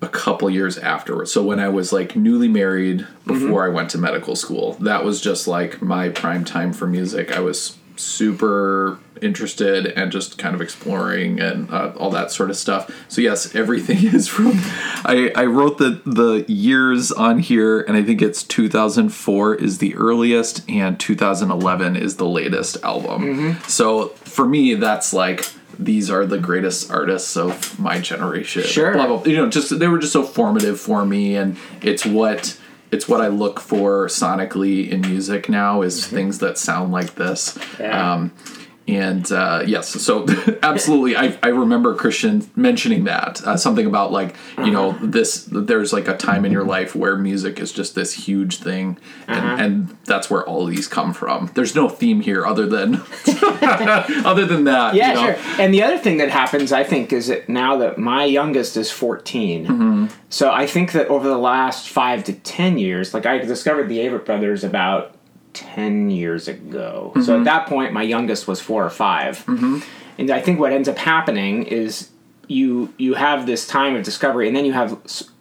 [0.00, 1.30] a couple years afterwards.
[1.30, 3.72] So when I was like newly married before mm-hmm.
[3.72, 7.30] I went to medical school, that was just like my prime time for music.
[7.30, 12.56] I was super interested and just kind of exploring and uh, all that sort of
[12.56, 12.90] stuff.
[13.08, 14.52] So yes, everything is from.
[15.04, 19.94] I I wrote the the years on here, and I think it's 2004 is the
[19.94, 23.58] earliest, and 2011 is the latest album.
[23.68, 25.46] So for me, that's like.
[25.78, 28.62] These are the greatest artists of my generation.
[28.62, 28.92] Sure.
[28.92, 32.60] Blah, blah, you know, just they were just so formative for me, and it's what
[32.92, 37.58] it's what I look for sonically in music now is things that sound like this.
[37.80, 38.12] Yeah.
[38.12, 38.32] Um,
[38.96, 40.26] and uh, yes, so
[40.62, 45.48] absolutely, I, I remember Christian mentioning that uh, something about like you know this.
[45.50, 49.38] There's like a time in your life where music is just this huge thing, and,
[49.46, 49.56] Uh-huh.
[49.64, 51.50] and that's where all these come from.
[51.54, 52.96] There's no theme here other than
[54.24, 54.94] other than that.
[54.94, 55.26] Yeah, you know?
[55.34, 55.36] sure.
[55.60, 58.90] And the other thing that happens, I think, is that now that my youngest is
[58.90, 60.06] 14, Mm-hmm.
[60.28, 63.98] so I think that over the last five to 10 years, like I discovered the
[63.98, 65.14] Avett Brothers about
[65.54, 67.12] 10 years ago.
[67.16, 67.32] So Mm-hmm.
[67.40, 69.44] at that point, my youngest was four or 5
[70.18, 72.10] And I think what ends up happening is
[72.48, 74.98] you you have this time of discovery, and then you have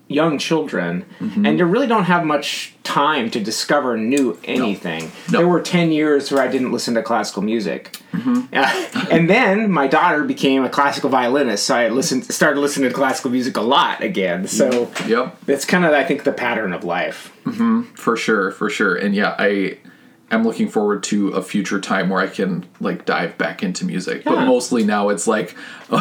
[0.08, 1.46] young children, Mm-hmm.
[1.46, 5.04] and you really don't have much time to discover new anything.
[5.32, 5.40] No.
[5.40, 7.98] There were 10 years where I didn't listen to classical music.
[8.12, 8.54] Mm-hmm.
[8.54, 12.96] Uh, and then my daughter became a classical violinist, so I listened, started listening to
[12.96, 14.48] classical music a lot again.
[14.48, 15.38] So Yep.
[15.46, 17.32] that's kind of, I think, the pattern of life.
[17.96, 18.96] For sure, for sure.
[18.96, 19.78] And yeah, I
[20.32, 24.24] am looking forward to a future time where I can like dive back into music.
[24.24, 25.56] But mostly now it's like,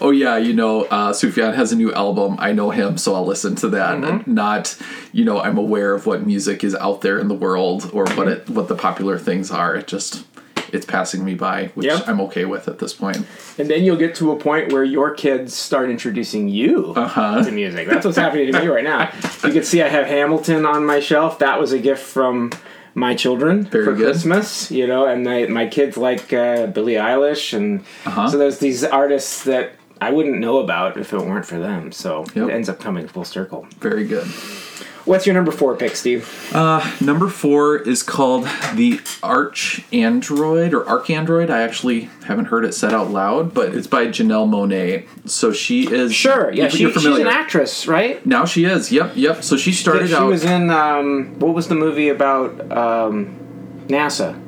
[0.00, 2.36] oh yeah, you know, uh, Sufjan has a new album.
[2.38, 3.96] I know him, so I'll listen to that.
[3.98, 4.04] Mm-hmm.
[4.04, 4.76] And not,
[5.12, 8.28] you know, I'm aware of what music is out there in the world or what
[8.28, 9.74] it what the popular things are.
[9.74, 10.24] It just
[10.72, 12.08] it's passing me by, which Yep.
[12.08, 13.26] I'm okay with at this point.
[13.58, 17.44] And then you'll get to a point where your kids start introducing you Uh-huh.
[17.44, 17.86] to music.
[17.88, 19.12] That's what's happening to me right now.
[19.44, 21.40] You can see I have Hamilton on my shelf.
[21.40, 22.52] That was a gift from
[22.94, 24.12] my children Very for good.
[24.12, 27.54] Christmas, you know, and they, my kids like uh, Billie Eilish.
[27.56, 28.28] And Uh-huh.
[28.28, 31.92] so there's these artists that I wouldn't know about if it weren't for them.
[31.92, 32.48] So Yep.
[32.48, 33.66] it ends up coming full circle.
[33.80, 34.26] Very good.
[35.04, 36.28] What's your number four pick, Steve?
[37.00, 41.50] Number four is called the Arch Android or Arc Android.
[41.50, 45.06] I actually haven't heard it said out loud, but it's by Janelle Monáe.
[45.28, 46.52] So she is Sure.
[46.52, 48.24] Yeah, she, she's an actress, right?
[48.24, 48.92] Now she is.
[48.92, 49.42] Yep, yep.
[49.42, 50.20] So she started She out.
[50.20, 53.36] She was in um, what was the movie about um,
[53.88, 54.40] NASA?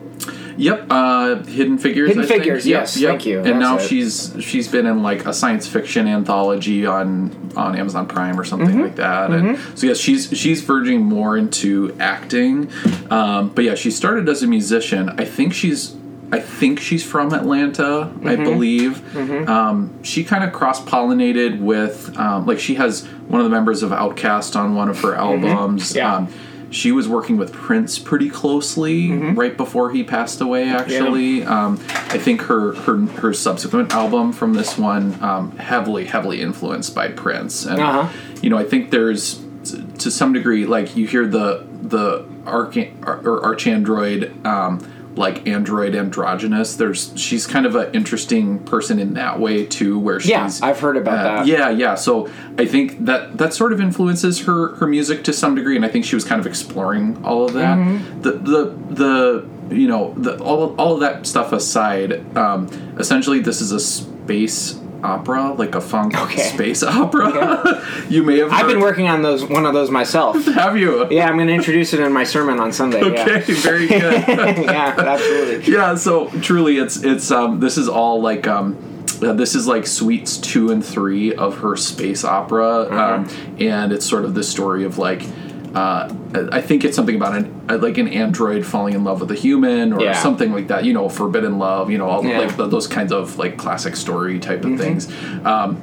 [0.56, 2.08] Yep, uh, Hidden Figures.
[2.08, 2.26] Hidden I.
[2.26, 3.10] Figures, Yep, yes, yep.
[3.10, 3.82] thank you, And now it.
[3.82, 8.68] she's she's been in like a science fiction anthology on on Amazon Prime or something
[8.68, 8.80] Mm-hmm.
[8.82, 9.30] like that.
[9.30, 12.70] And so yes, she's she's verging more into acting.
[13.10, 15.08] Um, but yeah, she started as a musician.
[15.18, 15.94] I think she's
[16.32, 18.44] I think she's from Atlanta, I Mm-hmm.
[18.44, 19.48] believe.
[19.48, 23.82] Um, she kind of cross pollinated with um, like she has one of the members
[23.82, 25.90] of Outkast on one of her albums.
[25.90, 25.98] Mm-hmm.
[25.98, 26.14] Yeah.
[26.16, 26.28] Um,
[26.74, 29.34] she was working with Prince pretty closely Mm-hmm.
[29.38, 30.64] right before he passed away.
[30.68, 31.74] Actually, um,
[32.14, 37.08] I think her, her her subsequent album from this one um, heavily heavily influenced by
[37.08, 38.08] Prince, and Uh-huh.
[38.42, 39.40] you know I think there's
[39.98, 44.78] to some degree like you hear the the arch or archandroid um,
[45.16, 46.76] like android androgynous.
[46.76, 50.80] There's she's kind of an interesting person in that way too, where she's Yeah, I've
[50.80, 51.46] heard about uh, that.
[51.46, 51.94] Yeah, yeah.
[51.94, 55.84] So I think that that sort of influences her her music to some degree, and
[55.84, 57.78] I think she was kind of exploring all of that.
[57.78, 58.22] Mm-hmm.
[58.22, 58.64] The the
[59.68, 62.66] the you know the all all of that stuff aside, um,
[62.98, 66.42] essentially this is a space opera, like a funk Okay.
[66.42, 67.84] space opera.
[68.08, 68.50] you may have.
[68.52, 70.44] I've been working on those one of those myself.
[70.46, 71.06] Have you?
[71.10, 73.02] Yeah, I'm going to introduce it in my sermon on Sunday.
[73.02, 74.24] Okay, very good.
[74.26, 75.72] Yeah, yeah absolutely.
[75.72, 78.76] yeah so truly it's it's um this is all like um
[79.22, 83.28] uh, this is like suites two and three of her space opera um,
[83.60, 85.22] and it's sort of the story of like
[85.74, 86.08] uh,
[86.52, 89.34] I think it's something about an uh, like an android falling in love with a
[89.34, 90.12] human or Yeah.
[90.12, 90.84] something like that.
[90.84, 91.90] You know, forbidden love.
[91.90, 92.38] You know, all, Yeah.
[92.40, 95.08] like those kinds of like classic story type of things.
[95.44, 95.78] Um,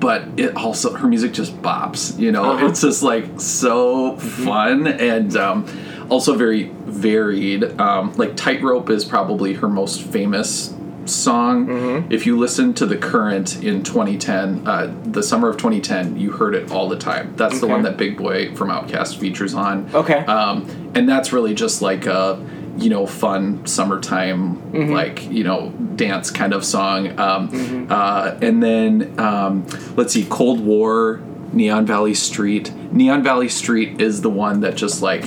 [0.00, 2.18] but it also her music just bops.
[2.18, 2.66] You know, Uh-huh.
[2.66, 5.66] it's just like so fun and um,
[6.08, 7.80] also very varied.
[7.80, 10.74] Um, like Tightrope is probably her most famous
[11.08, 11.66] song.
[11.66, 12.12] Mm-hmm.
[12.12, 16.54] If you listen to the current in 2010, uh, the summer of 2010, you heard
[16.54, 17.34] it all the time.
[17.36, 19.88] That's the one that Big Boi from Outkast features on.
[19.94, 20.18] Okay.
[20.26, 22.44] Um, and that's really just like a
[22.78, 24.92] you know fun summertime Mm-hmm.
[24.92, 27.18] like you know dance kind of song.
[27.18, 29.66] Um, uh, and then um,
[29.96, 31.20] let's see, Cold War,
[31.52, 32.72] Neon Valley Street.
[32.92, 35.24] Neon Valley Street is the one that just like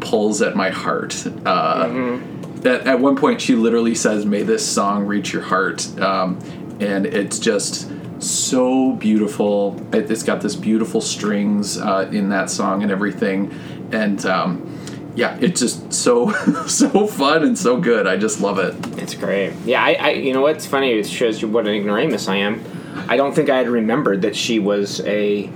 [0.00, 1.14] pulls at my heart.
[1.44, 2.33] Uh, Mm-hmm.
[2.64, 6.38] At, at one point, she literally says, "May this song reach your heart," um,
[6.80, 7.90] and it's just
[8.22, 9.80] so beautiful.
[9.92, 13.52] It, it's got this beautiful strings uh, in that song and everything,
[13.92, 14.78] and um,
[15.14, 16.30] yeah, it's just so
[16.66, 18.06] so fun and so good.
[18.06, 18.74] I just love it.
[18.98, 19.52] It's great.
[19.64, 20.92] Yeah, I, I you know what's funny?
[20.92, 22.62] It shows you what an ignoramus I am.
[23.08, 25.50] I don't think I had remembered that she was a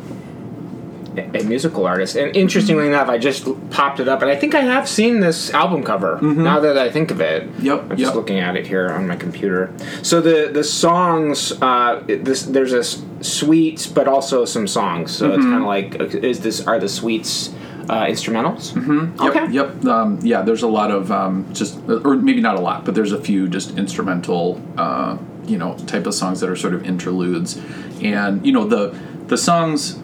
[1.19, 2.17] a musical artist.
[2.17, 5.53] And interestingly enough, I just popped it up, and I think I have seen this
[5.53, 6.21] album cover.
[6.21, 9.17] Now that I think of it, Yep, I'm just looking at it here on my
[9.17, 9.73] computer.
[10.03, 12.83] So the the songs, uh, this there's a
[13.25, 15.11] suites, but also some songs.
[15.13, 17.51] So it's kind of like, is this are the suites
[17.89, 18.73] uh, instrumentals.
[18.75, 19.23] Mm-hmm.
[19.23, 19.53] Yep, Okay.
[19.53, 19.85] Yep.
[19.87, 20.43] Um, yeah.
[20.43, 23.49] There's a lot of um, just, or maybe not a lot, but there's a few
[23.49, 27.59] just instrumental, uh, you know, type of songs that are sort of interludes,
[28.03, 28.95] and you know the
[29.27, 29.99] the songs.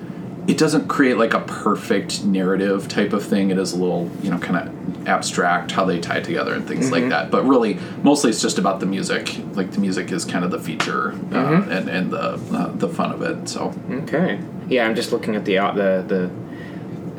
[0.47, 3.51] It doesn't create like a perfect narrative type of thing.
[3.51, 6.91] It is a little, you know, kind of abstract how they tie together and things
[6.91, 7.31] like that.
[7.31, 9.37] But really, mostly it's just about the music.
[9.55, 13.13] Like the music is kind of the feature uh, and and the uh, the fun
[13.13, 13.49] of it.
[13.49, 14.39] So Okay.
[14.69, 16.31] Yeah, I'm just looking at the out the the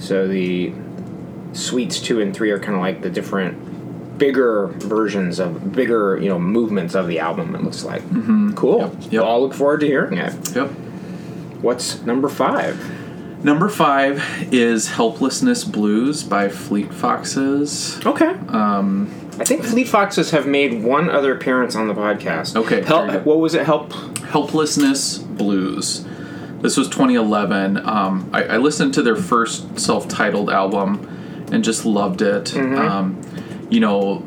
[0.01, 0.71] so the
[1.53, 6.29] suites two and three are kind of like the different bigger versions of bigger you
[6.29, 7.55] know movements of the album.
[7.55, 8.03] It looks like
[8.55, 8.79] cool.
[8.79, 9.13] Yep, yep.
[9.23, 10.55] Well, I'll look forward to hearing it.
[10.55, 10.69] yep.
[11.61, 12.77] What's number five?
[13.45, 18.03] Number five is "Helplessness Blues" by Fleet Foxes.
[18.03, 18.33] Okay.
[18.47, 19.07] Um,
[19.39, 22.55] I think Fleet Foxes have made one other appearance on the podcast.
[22.55, 23.63] Okay, Help, what was it?
[23.63, 23.93] Help.
[24.17, 26.07] Helplessness Blues.
[26.61, 27.87] This was 2011.
[27.87, 32.45] Um, I, I listened to their first self-titled album and just loved it.
[32.45, 32.79] Mm-hmm.
[32.79, 34.23] Um, you know,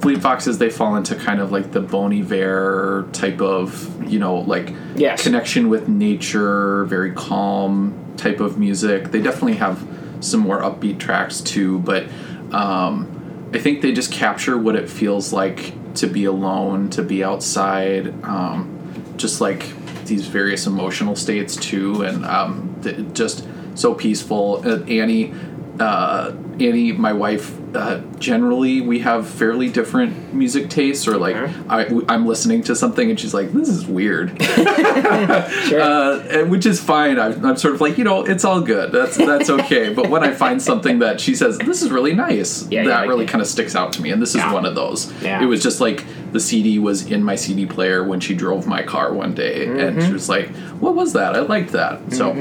[0.00, 4.38] Fleet Foxes they fall into kind of like the Bon Iver type of you know
[4.38, 5.22] like Yes.
[5.22, 9.10] connection with nature, very calm type of music.
[9.10, 9.86] They definitely have
[10.20, 12.06] some more upbeat tracks too, but
[12.52, 17.24] um, I think they just capture what it feels like to be alone, to be
[17.24, 19.64] outside, um, just like
[20.04, 24.62] these various emotional states too, and um, th- just so peaceful.
[24.64, 25.32] Uh, Annie,
[25.80, 27.54] uh, Annie, my wife.
[27.74, 31.52] Uh, generally, we have fairly different music tastes, or like Okay.
[31.68, 35.80] I, I'm listening to something and she's like, "This is weird," Sure.
[35.80, 37.18] uh, and- which is fine.
[37.18, 38.92] I'm, I'm sort of like, you know, it's all good.
[38.92, 39.92] That's that's okay.
[39.92, 43.08] but when I find something that she says, "This is really nice," Yeah, that like
[43.08, 44.10] really kind of sticks out to me.
[44.12, 45.12] And this is one of those.
[45.22, 45.42] Yeah.
[45.42, 48.82] It was just like the CD was in my CD player when she drove my
[48.82, 50.06] car one day, and Mm-hmm.
[50.06, 50.48] she was like,
[50.80, 51.34] "What was that?
[51.34, 52.32] I liked that." So.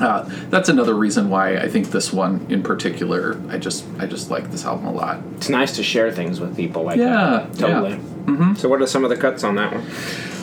[0.00, 4.30] Uh, that's another reason why I think this one in particular, I just I just
[4.30, 5.20] like this album a lot.
[5.36, 7.58] It's nice to share things with people like Yeah, that.
[7.58, 7.92] Totally.
[7.96, 8.54] Mm-hmm.
[8.54, 9.84] So, what are some of the cuts on that one?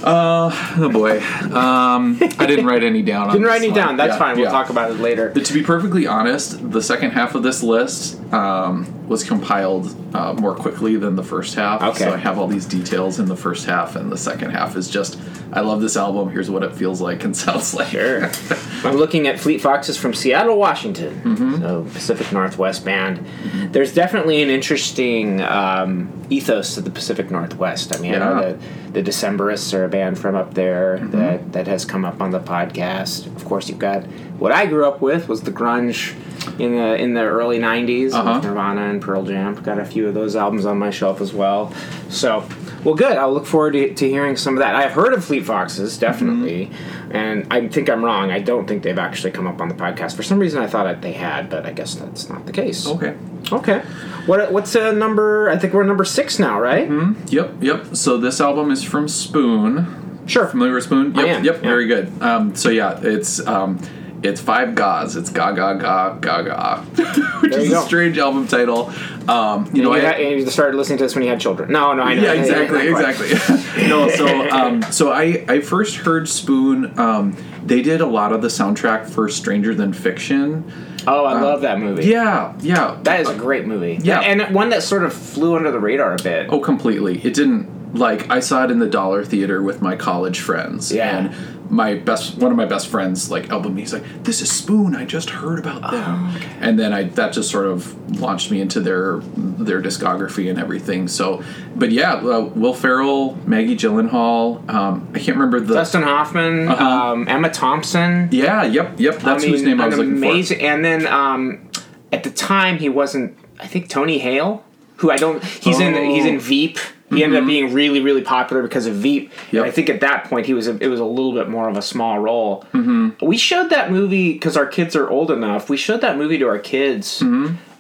[0.04, 1.20] Oh boy,
[1.56, 3.28] um, I didn't write any down.
[3.28, 3.76] on Didn't write any one.
[3.78, 3.98] down.
[3.98, 4.36] That's Yeah, fine.
[4.36, 4.52] We'll yeah.
[4.52, 5.32] talk about it later.
[5.34, 10.34] But to be perfectly honest, the second half of this list um, was compiled uh,
[10.34, 11.82] more quickly than the first half.
[11.82, 12.06] Okay.
[12.06, 14.90] So I have all these details in the first half, and the second half is
[14.90, 15.20] just,
[15.52, 16.30] I love this album.
[16.30, 17.90] Here's what it feels like and sounds like.
[17.90, 18.32] Sure.
[18.84, 21.22] I'm looking at Fleet Foxes from Seattle, Washington.
[21.24, 21.62] Mm-hmm.
[21.62, 23.26] So Pacific Northwest band.
[23.74, 27.96] There's definitely an interesting um, ethos to the Pacific Northwest.
[27.96, 28.58] I mean, I know
[28.92, 31.12] the, the Decemberists are a band from up there Mm-hmm.
[31.18, 33.28] that, that has come up on the podcast.
[33.36, 34.04] Of course, you've got
[34.42, 36.16] what I grew up with was the grunge
[36.60, 38.34] in the in the early '90s Uh-huh.
[38.36, 39.56] with Nirvana and Pearl Jam.
[39.56, 41.72] Got a few of those albums on my shelf as well.
[42.10, 42.44] So,
[42.84, 43.16] well, good.
[43.18, 44.76] I'll look forward to, to hearing some of that.
[44.76, 47.16] I've heard of Fleet Foxes definitely, Mm-hmm.
[47.16, 48.32] and I think I'm wrong.
[48.32, 50.16] I don't think they've actually come up on the podcast.
[50.16, 52.88] For some reason, I thought that they had, but I guess that's not the case.
[52.88, 53.16] Okay.
[53.52, 53.80] Okay.
[54.26, 55.50] What what's uh, number?
[55.50, 56.90] I think we're number six now, right?
[57.28, 57.96] Yep, yep.
[57.96, 60.24] So this album is from Spoon.
[60.28, 60.48] Sure.
[60.48, 61.14] Familiar with Spoon?
[61.16, 61.56] Yep, yep.
[61.56, 61.62] yeah.
[61.70, 62.12] Very good.
[62.22, 63.80] Um, so yeah, it's um,
[64.24, 65.16] it's five ga's.
[65.16, 66.82] It's ga ga ga ga ga,
[67.42, 67.82] which There is a go.
[67.86, 68.92] strange album title.
[69.28, 71.40] Um, you know, you, I, had, and you started listening to this when you had
[71.40, 71.72] children.
[71.72, 72.22] No, no, I know.
[72.22, 73.88] yeah, exactly, exactly.
[73.88, 76.98] no, so um, so I I first heard Spoon.
[77.00, 80.72] Um, they did a lot of the soundtrack for Stranger Than Fiction.
[81.08, 82.06] Oh, I love that movie.
[82.06, 83.00] Yeah, yeah.
[83.04, 84.00] That is a great movie.
[84.04, 84.20] Yeah.
[84.20, 86.48] and one that sort of flew under the radar a bit.
[86.50, 87.20] Oh, completely.
[87.24, 90.92] It didn't like I saw it in the dollar theater with my college friends.
[90.92, 91.18] Yeah.
[91.18, 93.82] And my best one of my best friends like elbowed me.
[93.82, 94.94] He's like, "This is Spoon.
[94.96, 95.94] I just heard about them."
[96.30, 100.60] Oh, And then I that just sort of launched me into their their discography and
[100.60, 101.08] everything.
[101.08, 101.42] So,
[101.76, 104.70] but yeah, uh, Will Ferrell, Maggie Gyllenhaal.
[104.70, 105.74] Um, I can't remember the.
[105.74, 106.84] Dustin Hoffman, Uh-huh.
[107.14, 108.28] um, Emma Thompson.
[108.32, 108.64] yeah.
[108.64, 109.00] Yep.
[109.00, 109.20] Yep.
[109.20, 111.70] That's I mean, whose name I was looking amazing, And then um,
[112.12, 113.38] at the time, he wasn't.
[113.60, 114.64] I think Tony Hale,
[114.98, 115.42] who I don't.
[115.44, 115.94] He's in.
[115.94, 116.04] Oh.
[116.04, 116.78] He's in Veep.
[117.12, 119.32] He ended up being really, really popular because of Veep.
[119.32, 119.56] Mm-hmm.
[119.58, 119.66] Yep.
[119.66, 120.68] I think at that point he was.
[120.68, 122.66] A, it was a little bit more of a small role.
[122.74, 123.26] Mm-hmm.
[123.26, 125.70] We showed that movie because our kids are old enough.
[125.70, 127.22] We showed that movie to our kids.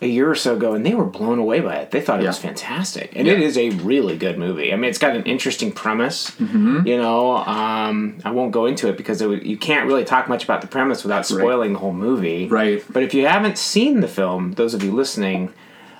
[0.03, 1.91] A year or so ago, and they were blown away by it.
[1.91, 2.47] They thought it was Mm-hmm.
[2.47, 2.53] Yeah.
[2.55, 4.73] fantastic, and it is a really good movie.
[4.73, 6.31] I mean, it's got an interesting premise.
[6.39, 10.43] You know, um, I won't go into it because it, you can't really talk much
[10.43, 12.47] about the premise without spoiling the whole movie.
[12.47, 12.83] Right.
[12.89, 15.53] But if you haven't seen the film, those of you listening,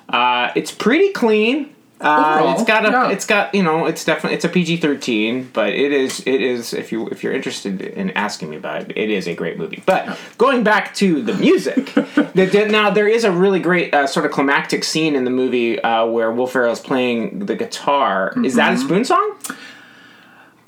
[0.10, 1.70] uh, it's pretty clean.
[2.02, 3.10] Uh, it's got a, yeah.
[3.12, 6.74] it's got you know, it's definitely it's a PG thirteen, but it is it is
[6.74, 9.84] if you if you're interested in asking me about it, it is a great movie.
[9.86, 14.26] But going back to the music, the, now there is a really great uh, sort
[14.26, 18.34] of climactic scene in the movie uh, where Will Ferrell is playing the guitar.
[18.44, 18.86] Is that a Mm-hmm.
[18.88, 19.38] Spoon song?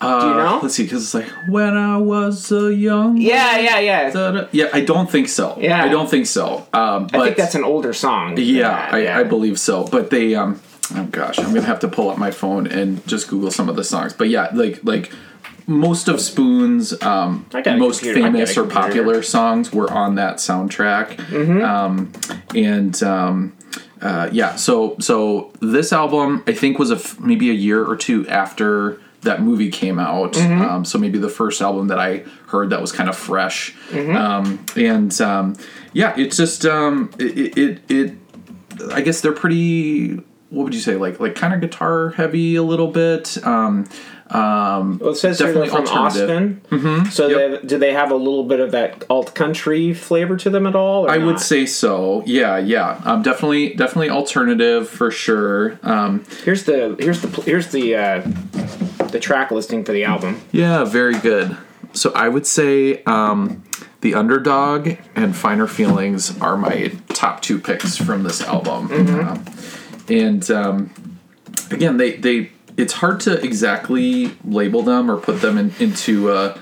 [0.01, 0.59] Uh, Do you know?
[0.61, 3.17] Let's see, because it's like when I was a young.
[3.17, 4.09] Yeah, yeah, yeah.
[4.09, 5.57] da-da." Yeah, I don't think so.
[5.59, 5.83] Yeah.
[5.83, 6.67] I don't think so.
[6.73, 8.37] Um, but I think that's an older song.
[8.37, 9.85] yeah, that, I, I believe so.
[9.85, 10.59] But they, um,
[10.95, 13.75] oh gosh, I'm gonna have to pull up my phone and just Google some of
[13.75, 14.13] the songs.
[14.13, 15.11] But yeah, like like
[15.67, 18.19] most of Spoon's um, I got a most computer.
[18.19, 21.15] I got a famous or popular songs were on that soundtrack.
[21.15, 21.63] Mm-hmm.
[21.63, 22.11] Um,
[22.55, 23.55] and um,
[24.01, 27.95] uh, yeah, so so this album I think was a f- maybe a year or
[27.95, 30.33] two after that movie came out.
[30.33, 30.61] Mm-hmm.
[30.61, 33.73] Um, so maybe the first album that I heard that was kind of fresh.
[33.89, 34.15] Mm-hmm.
[34.15, 35.55] Um, and um,
[35.93, 38.17] yeah, it's just um, it, it it
[38.91, 40.21] I guess they're pretty.
[40.53, 40.95] What would you say?
[40.95, 43.37] Like like kind of guitar heavy a little bit.
[43.45, 43.85] Um,
[44.29, 46.61] um, Well, it says Definitely from Austin.
[46.69, 47.09] Mm-hmm.
[47.09, 47.61] So Yep.
[47.61, 50.75] they, do they have a little bit of that alt country flavor to them at
[50.75, 51.05] all?
[51.05, 52.23] or I would say so.
[52.25, 52.99] Yeah, yeah.
[53.03, 55.79] Um, definitely definitely alternative for sure.
[55.83, 58.21] Um, Here's the here's the here's the uh,
[59.11, 60.41] the track listing for the album.
[60.51, 61.55] yeah, very good.
[61.93, 63.63] So I would say um,
[64.01, 68.91] the underdog and finer feelings are my top two picks from this album.
[68.91, 69.45] Um,
[70.09, 71.19] and um,
[71.71, 76.57] again, they they it's hard to exactly label them or put them in, into uh,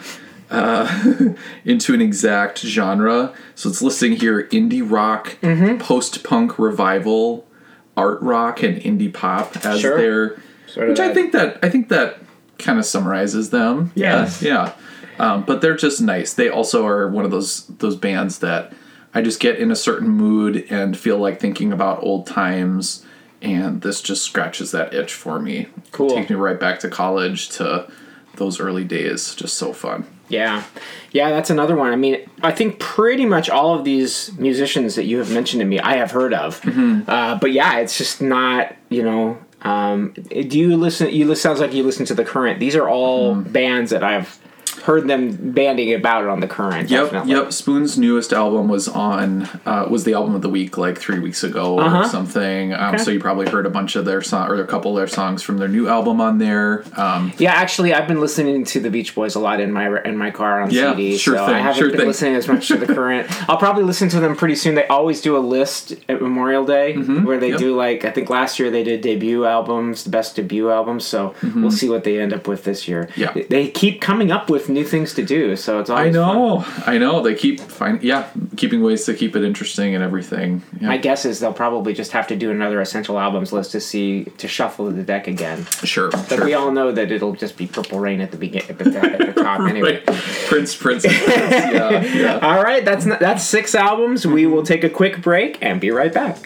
[0.49, 1.33] uh,
[1.65, 3.33] into an exact genre.
[3.55, 5.37] So it's listing here indie rock,
[5.79, 7.47] post punk revival,
[7.95, 9.97] art rock, and indie pop as Sure.
[9.97, 10.41] their.
[10.67, 12.19] Sort which I think that I think that
[12.57, 13.91] kind of summarizes them.
[13.95, 14.41] Yes.
[14.41, 14.73] Yeah,
[15.19, 15.33] yeah.
[15.33, 16.33] Um, but they're just nice.
[16.33, 18.71] They also are one of those those bands that
[19.13, 23.05] I just get in a certain mood and feel like thinking about old times,
[23.41, 25.67] and this just scratches that itch for me.
[25.91, 26.09] Cool.
[26.15, 27.91] Takes me right back to college to
[28.35, 29.35] those early days.
[29.35, 30.05] Just so fun.
[30.29, 30.63] Yeah,
[31.11, 31.91] yeah, that's another one.
[31.91, 35.65] I mean, I think pretty much all of these musicians that you have mentioned to
[35.65, 36.61] me, I have heard of.
[36.61, 37.09] Mm-hmm.
[37.09, 39.37] Uh, but yeah, it's just not you know.
[39.63, 41.09] Um, do you listen?
[41.09, 42.59] You sounds like you listen to the current.
[42.59, 43.51] These are all Mm-hmm.
[43.51, 44.39] bands that I've
[44.79, 46.89] heard them banding about it on the current.
[46.89, 47.31] Yep, definitely.
[47.33, 47.53] yep.
[47.53, 51.43] Spoon's newest album was on uh, was the album of the week like three weeks
[51.43, 51.99] ago Uh-huh.
[51.99, 52.73] or something.
[52.73, 53.03] Um, Okay.
[53.03, 55.41] So you probably heard a bunch of their song or a couple of their songs
[55.43, 56.83] from their new album on there.
[56.97, 60.17] Um, Yeah, actually, I've been listening to the Beach Boys a lot in my in
[60.17, 61.17] my car on Yeah, CD.
[61.17, 62.07] sure so thing, I haven't sure been thing.
[62.07, 63.27] listening as much to the current.
[63.49, 64.75] I'll probably listen to them pretty soon.
[64.75, 67.51] They always do a list at Memorial Day where they Mm-hmm.
[67.51, 67.59] yep.
[67.59, 71.05] do like I think last year they did debut albums, the best debut albums.
[71.05, 73.09] So we'll see what they end up with this year.
[73.15, 73.37] Mm-hmm.
[73.39, 73.43] Yeah.
[73.49, 75.55] they keep coming up with new things to do.
[75.55, 76.35] So it's I always fun.
[76.35, 77.21] know, I know.
[77.21, 80.61] They keep finding, yeah, keeping ways to keep it interesting and everything.
[80.79, 80.87] Yeah.
[80.89, 84.25] My guess is they'll probably just have to do another essential albums list to see
[84.37, 85.65] to shuffle the deck again.
[85.83, 86.45] sure, But sure.
[86.45, 89.35] we all know that it'll just be Purple Rain at the beginning, at the, at
[89.35, 90.03] the top anyway.
[90.05, 90.17] Right.
[90.47, 91.27] Prince, Prince, Prince.
[91.27, 92.39] yeah, yeah.
[92.41, 94.25] All right, that's not, that's six albums.
[94.25, 96.37] We will take a quick break and be right back.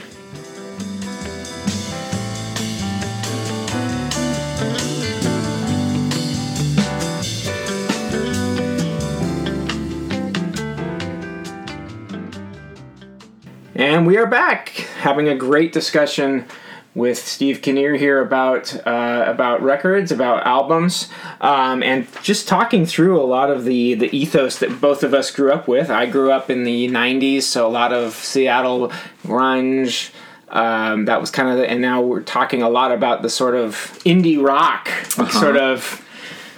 [13.77, 14.69] And we are back
[15.01, 16.45] having a great discussion
[16.93, 21.09] with Steve Knier here about uh, about records, about albums,
[21.41, 25.29] um, and just talking through a lot of the the ethos that both of us
[25.29, 25.89] grew up with.
[25.89, 30.11] I grew up in the '90s, so a lot of Seattle grunge.
[30.47, 33.55] Um, that was kind of, the, and now we're talking a lot about the sort
[33.55, 34.87] of indie rock
[35.31, 36.04] sort of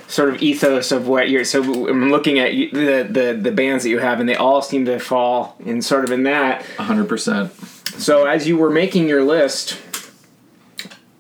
[0.08, 1.44] sort of ethos of what you're.
[1.46, 4.86] So I'm looking at the the the bands that you have, and they all seem
[4.86, 6.64] to fall in sort of in that.
[6.78, 7.54] hundred percent.
[7.98, 9.78] So as you were making your list,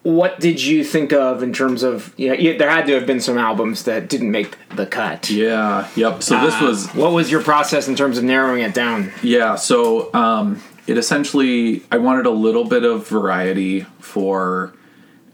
[0.03, 2.13] what did you think of in terms of?
[2.17, 5.29] Yeah, you, there had to have been some albums that didn't make the cut.
[5.29, 6.23] Yeah, yep.
[6.23, 9.11] So this Uh, was what was your process in terms of narrowing it down?
[9.21, 14.73] Yeah, so um, it essentially, I wanted a little bit of variety for,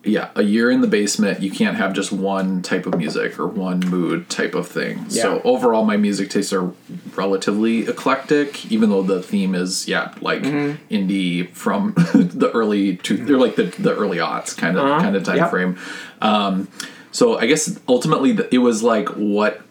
[0.05, 1.41] yeah, a year in the basement.
[1.41, 5.09] You can't have just one type of music or one mood type of thing.
[5.09, 6.73] So overall, my music tastes are
[7.15, 10.93] relatively eclectic, even though the theme is, yeah, like Mm-hmm.
[10.93, 15.23] indie from the early to they're like the, the early aughts kind of kind of
[15.23, 15.43] time Uh-huh.
[15.45, 15.49] Yep.
[15.51, 15.77] frame.
[16.21, 16.67] Um,
[17.11, 19.61] so I guess ultimately it was like what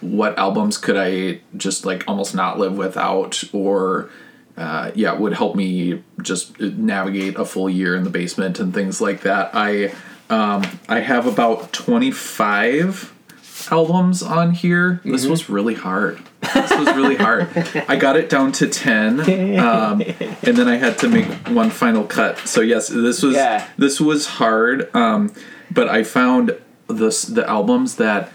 [0.00, 4.08] what albums could I just like almost not live without or
[4.56, 9.00] uh, yeah would help me just navigate a full year in the basement and things
[9.00, 9.50] like that.
[9.54, 9.92] I
[10.30, 13.12] um, I have about 25
[13.70, 15.00] albums on here.
[15.04, 16.20] This was really hard.
[16.54, 17.48] This was really hard.
[17.88, 19.20] I got it down to 10
[19.58, 22.38] um, and then I had to make one final cut.
[22.40, 23.66] So yes, this was Yeah.
[23.78, 25.32] this was hard um,
[25.70, 28.30] but I found the the albums that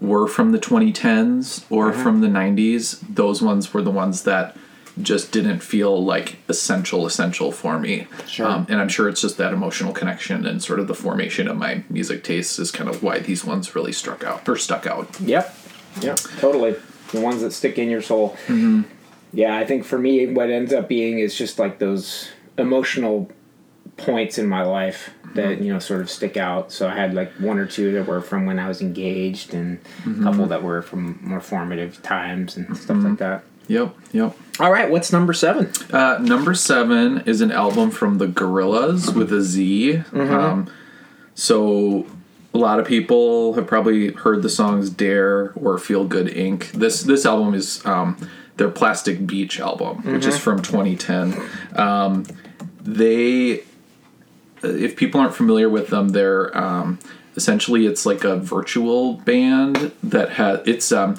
[0.00, 4.56] were from the 2010s or from the 90s those ones were the ones that
[5.02, 8.06] just didn't feel like essential essential for me.
[8.26, 8.46] Sure.
[8.46, 11.56] Um, and I'm sure it's just that emotional connection and sort of the formation of
[11.56, 15.20] my music tastes is kind of why these ones really struck out or stuck out.
[15.20, 15.54] Yep.
[16.00, 16.16] Yep.
[16.38, 16.76] Totally.
[17.12, 18.30] The ones that stick in your soul.
[18.46, 18.82] Mm-hmm.
[19.32, 23.30] Yeah, I think for me, what ends up being is just like those emotional
[23.96, 25.62] points in my life that mm-hmm.
[25.62, 26.72] you know sort of stick out.
[26.72, 29.82] So I had like one or two that were from when I was engaged, and
[30.02, 30.20] mm-hmm.
[30.20, 33.44] a couple that were from more formative times and stuff like that.
[33.70, 34.36] Yep, yep.
[34.58, 35.70] All right, what's number seven?
[35.92, 40.02] Uh, number seven is an album from the Gorillaz with a Z.
[40.10, 40.34] Mm-hmm.
[40.34, 40.70] Um,
[41.36, 42.04] so
[42.52, 47.04] a lot of people have probably heard the songs "Dare" or "Feel Good Inc." This
[47.04, 48.16] this album is um,
[48.56, 50.14] their Plastic Beach album, mm-hmm.
[50.14, 50.62] which is mm-hmm.
[50.62, 51.40] from 2010.
[51.76, 52.24] Um,
[52.80, 53.62] they,
[54.64, 56.98] if people aren't familiar with them, they're um,
[57.36, 61.16] essentially it's like a virtual band that has it's um,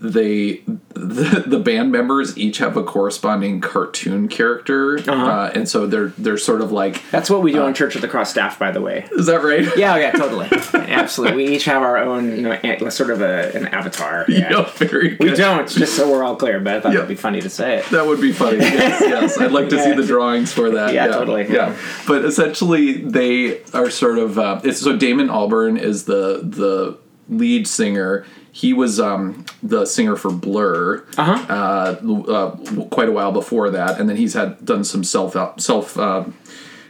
[0.00, 0.62] they
[0.94, 5.12] the, the band members each have a corresponding cartoon character uh-huh.
[5.12, 7.94] uh, and so they're they're sort of like that's what we do uh, on church
[7.94, 9.08] of the cross staff by the way.
[9.12, 9.64] Is that right?
[9.76, 10.48] Yeah yeah totally.
[10.74, 11.44] Absolutely.
[11.44, 14.24] We each have our own you know sort of a, an avatar.
[14.38, 14.70] Yeah, yeah.
[14.76, 15.30] very good.
[15.30, 17.78] we don't just so we're all clear but i thought it'd be funny to say
[17.78, 17.86] it.
[17.90, 19.38] That would be funny yes yes.
[19.38, 19.84] I'd like to yeah.
[19.84, 21.12] see the drawings for that yeah, yeah.
[21.12, 21.48] totally.
[21.48, 21.76] Yeah.
[22.06, 27.66] but essentially they are sort of uh, it's so damon albarn is the the lead
[27.66, 28.24] singer
[28.58, 31.46] he was um, the singer for Blur uh-huh.
[31.48, 35.56] uh, uh, quite a while before that, and then he's had done some self uh,
[35.58, 36.24] self uh,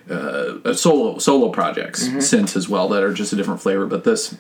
[0.09, 2.21] uh, solo solo projects mm-hmm.
[2.21, 3.87] since as well that are just a different flavor.
[3.87, 4.37] But this.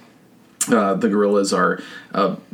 [0.67, 1.81] Uh, the gorillaz are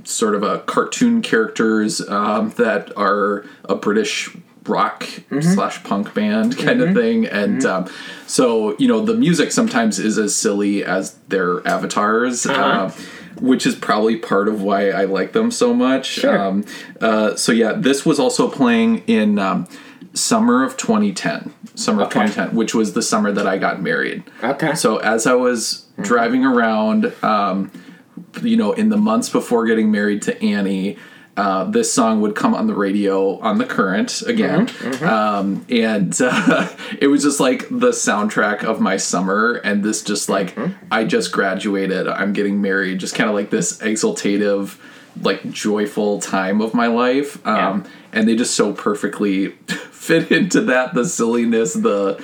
[0.04, 4.30] sort of a cartoon characters um, that are a British
[4.68, 5.40] rock mm-hmm.
[5.40, 6.90] slash punk band kind mm-hmm.
[6.90, 7.86] of thing and mm-hmm.
[7.88, 7.94] um,
[8.26, 12.60] so you know the music sometimes is as silly as their avatars uh-huh.
[12.62, 12.92] uh,
[13.40, 16.06] which is probably part of why I like them so much.
[16.06, 16.38] Sure.
[16.38, 16.64] Um,
[17.00, 19.66] uh, so yeah, this was also playing in um,
[20.14, 22.20] summer of 2010, summer okay.
[22.20, 24.24] of 2010, which was the summer that I got married.
[24.42, 24.74] Okay.
[24.74, 26.02] So as I was mm-hmm.
[26.02, 27.70] driving around, um,
[28.42, 30.98] you know, in the months before getting married to Annie
[31.36, 35.04] uh, this song would come on the radio on the current again mm-hmm, mm-hmm.
[35.04, 36.68] Um, and uh,
[37.00, 40.72] it was just like the soundtrack of my summer and this just like mm-hmm.
[40.90, 44.78] i just graduated i'm getting married just kind of like this exultative
[45.22, 47.90] like joyful time of my life um, yeah.
[48.12, 49.48] and they just so perfectly
[49.90, 52.22] fit into that the silliness the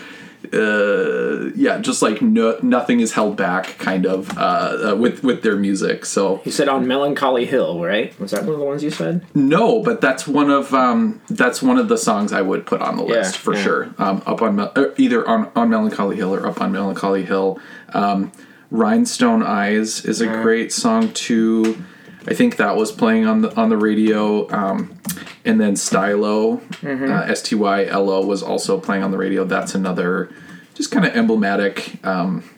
[0.53, 5.43] uh, yeah, just like no, nothing is held back, kind of uh, uh, with with
[5.43, 6.05] their music.
[6.05, 8.19] So you said on Melancholy Hill, right?
[8.19, 9.25] Was that one of the ones you said?
[9.35, 12.97] No, but that's one of um, that's one of the songs I would put on
[12.97, 13.63] the list yeah, for yeah.
[13.63, 13.95] sure.
[13.99, 17.61] Um, up on uh, either on on Melancholy Hill or up on Melancholy Hill.
[17.93, 18.33] Um,
[18.71, 21.83] Rhinestone Eyes is a great song too.
[22.31, 24.49] I think that was playing on the on the radio.
[24.51, 24.97] Um,
[25.45, 27.11] and then Stylo, mm-hmm.
[27.11, 29.45] uh, S T Y L O, was also playing on the radio.
[29.45, 30.33] That's another
[30.75, 32.49] just kind of emblematic um,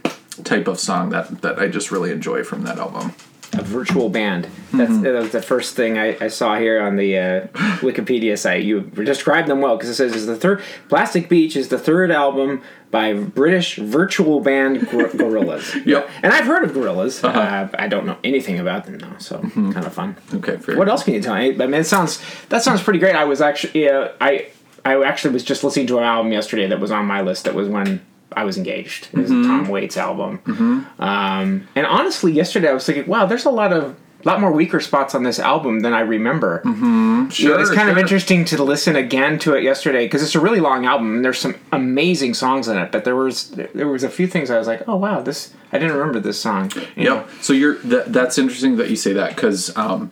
[0.45, 3.15] type of song that that I just really enjoy from that album.
[3.55, 4.45] A virtual band.
[4.73, 5.03] That's, mm-hmm.
[5.03, 7.47] that was the first thing I, I saw here on the uh,
[7.83, 8.65] Wikipedia site.
[8.65, 12.11] You described them well because it says is the third Plastic Beach is the third
[12.11, 15.85] album by British virtual band Gor- Gorillaz.
[15.85, 16.09] yep.
[16.23, 17.23] And I've heard of Gorillaz.
[17.23, 17.39] Uh-huh.
[17.39, 19.73] Uh, I don't know anything about them though, so mm-hmm.
[19.73, 20.17] kind of fun.
[20.33, 20.57] Okay.
[20.57, 20.77] Fair.
[20.77, 21.51] What else can you tell me?
[21.51, 23.17] I mean, it sounds that sounds pretty great.
[23.17, 24.49] I was actually yeah, I
[24.85, 27.45] I actually was just listening to an album yesterday that was on my list.
[27.45, 28.01] That was when
[28.37, 29.09] I was engaged.
[29.13, 29.45] It was mm-hmm.
[29.45, 30.39] a Tom Waits album.
[30.39, 31.03] Mm-hmm.
[31.03, 34.81] Um, and honestly, yesterday I was thinking, wow, there's a lot of lot more weaker
[34.81, 36.63] spots on this album than I remember.
[36.65, 37.29] Mm-hmm.
[37.29, 37.91] Sure, it's kind sure.
[37.91, 41.25] of interesting to listen again to it yesterday because it's a really long album and
[41.25, 42.93] there's some amazing songs in it.
[42.93, 45.79] But there was there was a few things I was like, oh wow, this I
[45.79, 46.71] didn't remember this song.
[46.75, 46.97] You yep.
[46.97, 47.27] Know?
[47.41, 49.77] So you're that, that's interesting that you say that because.
[49.77, 50.11] Um,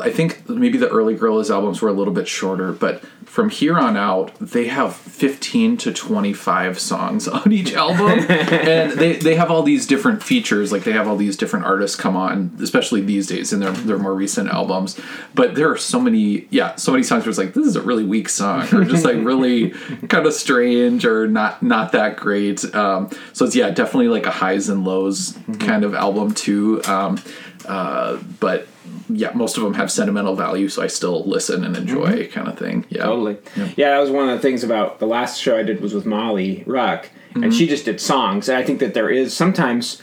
[0.00, 3.76] I think maybe the early Gorillaz albums were a little bit shorter, but from here
[3.78, 8.20] on out, they have 15 to 25 songs on each album.
[8.28, 10.70] and they, they have all these different features.
[10.70, 13.98] Like they have all these different artists come on, especially these days in their, their
[13.98, 15.00] more recent albums.
[15.34, 17.82] But there are so many, yeah, so many songs where it's like, this is a
[17.82, 22.64] really weak song, or just like really kind of strange or not, not that great.
[22.74, 25.54] Um, so it's, yeah, definitely like a highs and lows mm-hmm.
[25.54, 26.82] kind of album, too.
[26.84, 27.20] Um,
[27.66, 28.66] uh, but
[29.14, 32.32] yeah, most of them have sentimental value, so I still listen and enjoy, mm-hmm.
[32.32, 32.84] kind of thing.
[32.88, 33.38] Yeah, totally.
[33.56, 33.68] Yeah.
[33.76, 33.90] yeah.
[33.90, 36.64] that was one of the things about the last show I did was with Molly
[36.66, 37.44] Ruck, mm-hmm.
[37.44, 38.48] and she just did songs.
[38.48, 40.00] And I think that there is sometimes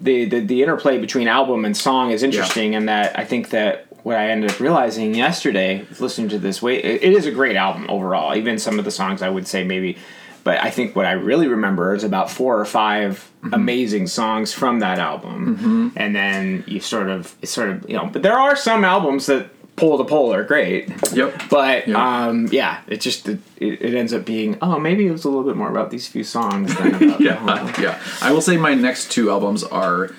[0.00, 2.78] the the, the interplay between album and song is interesting, yeah.
[2.78, 6.82] and that I think that what I ended up realizing yesterday, listening to this, way
[6.82, 8.34] it is a great album overall.
[8.34, 9.98] Even some of the songs I would say maybe
[10.44, 13.54] but I think what I really remember is about four or 5 mm-hmm.
[13.54, 15.88] amazing songs from that album, mm-hmm.
[15.96, 18.06] and then you sort of, sort of, you know.
[18.06, 20.90] But there are some albums that pole to pole are great.
[21.12, 21.42] Yep.
[21.50, 21.96] But Yep.
[21.96, 25.44] um, yeah, it just it, it ends up being oh maybe it was a little
[25.44, 28.02] bit more about these few songs than about the whole- yeah, yeah.
[28.20, 30.10] I will say my next two albums are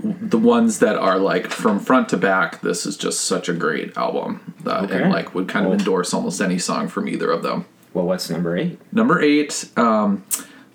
[0.00, 2.60] the ones that are like from front to back.
[2.60, 5.02] This is just such a great album, uh, Okay.
[5.02, 7.64] and like would kind of endorse almost any song from either of them.
[7.94, 8.78] Well, what's number eight?
[8.92, 10.24] Number eight, um,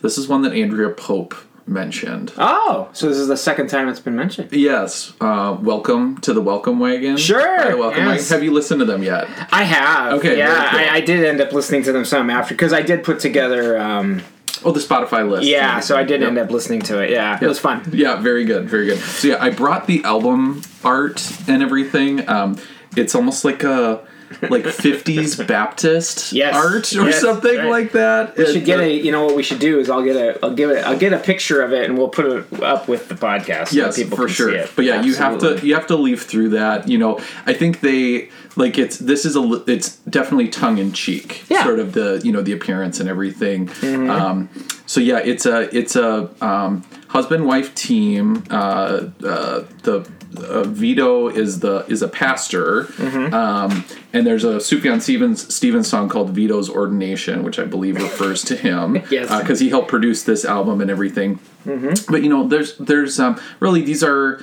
[0.02, 1.36] this is one that Andrea Pope
[1.68, 2.32] mentioned.
[2.38, 4.52] Oh, so this is the second time it's been mentioned.
[4.54, 7.18] Yes, uh, welcome to the Welcome Wagon.
[7.18, 8.22] Sure, Welcome yes.
[8.22, 8.26] Wagon.
[8.38, 9.28] Have you listened to them yet?
[9.52, 10.14] I have.
[10.14, 10.80] Okay, Yeah, cool.
[10.80, 13.78] I, I did end up listening to them some after because I did put together.
[13.78, 14.22] Um,
[14.66, 15.48] Oh, the Spotify list.
[15.48, 16.28] yeah, so I did Yep.
[16.30, 17.12] end up listening to it.
[17.12, 17.82] Yeah, it was fun.
[17.94, 18.98] Yeah, very good, very good.
[19.00, 22.28] So yeah, I brought the album art and everything.
[22.28, 22.58] Um,
[22.98, 24.06] it's almost like a
[24.50, 27.70] like 50s Baptist Yes, art or yes, something right.
[27.70, 28.38] like that.
[28.38, 28.92] We should get a.
[28.94, 30.40] You know what we should do is I'll get a.
[30.44, 30.86] I'll give it.
[30.86, 33.70] I'll get a picture of it and we'll put it up with the podcast.
[33.70, 34.52] so Yes, people for can sure.
[34.52, 34.72] See it.
[34.76, 36.88] But yeah, you have to you have to leaf through that.
[36.88, 41.44] You know, I think they like it's this is a it's definitely tongue in cheek,
[41.50, 41.58] Yeah.
[41.60, 41.68] Mm-hmm.
[41.68, 43.70] sort of the you know the appearance and everything.
[44.10, 44.50] Um,
[44.86, 48.44] so yeah, it's a it's a um, husband wife team.
[48.50, 50.10] Uh, uh, the
[50.44, 53.34] uh, Vito is the is a pastor, Mm-hmm.
[53.34, 58.44] um, and there's a Sufjan Stevens Stevens song called Vito's Ordination, which I believe refers
[58.46, 59.04] to him.
[59.12, 59.28] Yes.
[59.30, 59.40] Mm-hmm.
[59.40, 61.40] because he helped produce this album and everything.
[61.66, 64.42] But you know, there's there's um, really these are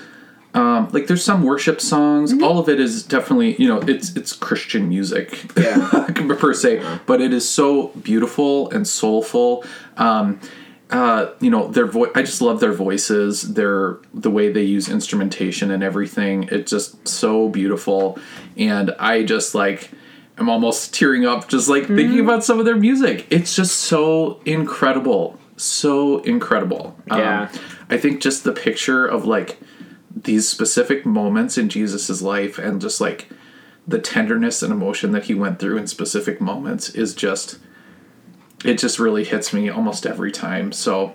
[0.55, 2.33] um, like there's some worship songs.
[2.33, 2.43] Mm-hmm.
[2.45, 6.07] All of it is definitely you know it's it's Christian music Yeah.
[6.39, 9.65] per se, but it is so beautiful and soulful.
[9.97, 10.41] Um,
[10.91, 12.11] uh, you know their voice.
[12.15, 13.55] I just love their voices.
[13.55, 16.49] Their the way they use instrumentation and everything.
[16.51, 18.19] It's just so beautiful,
[18.57, 19.91] and I just like.
[20.39, 21.97] I'm almost tearing up just like Mm-hmm.
[21.97, 23.27] thinking about some of their music.
[23.31, 25.39] It's just so incredible.
[25.57, 26.95] So incredible.
[27.09, 27.49] Yeah.
[27.51, 27.59] Um,
[27.89, 29.59] I think just the picture of like
[30.15, 33.31] these specific moments in Jesus's life and just like
[33.89, 37.59] the tenderness and emotion that he went through in specific moments is just
[38.67, 40.73] it just really hits me almost every time.
[40.73, 41.15] So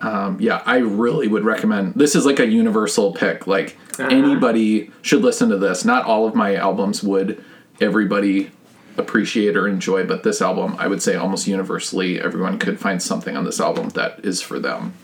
[0.00, 1.94] um, yeah, I really would recommend.
[1.94, 3.46] This is like a universal pick.
[3.46, 5.84] Like anybody should listen to this.
[5.84, 7.42] Not all of my albums would
[7.80, 8.50] everybody
[8.96, 13.36] appreciate or enjoy, but this album, I would say almost universally, everyone could find something
[13.36, 14.94] on this album that is for them.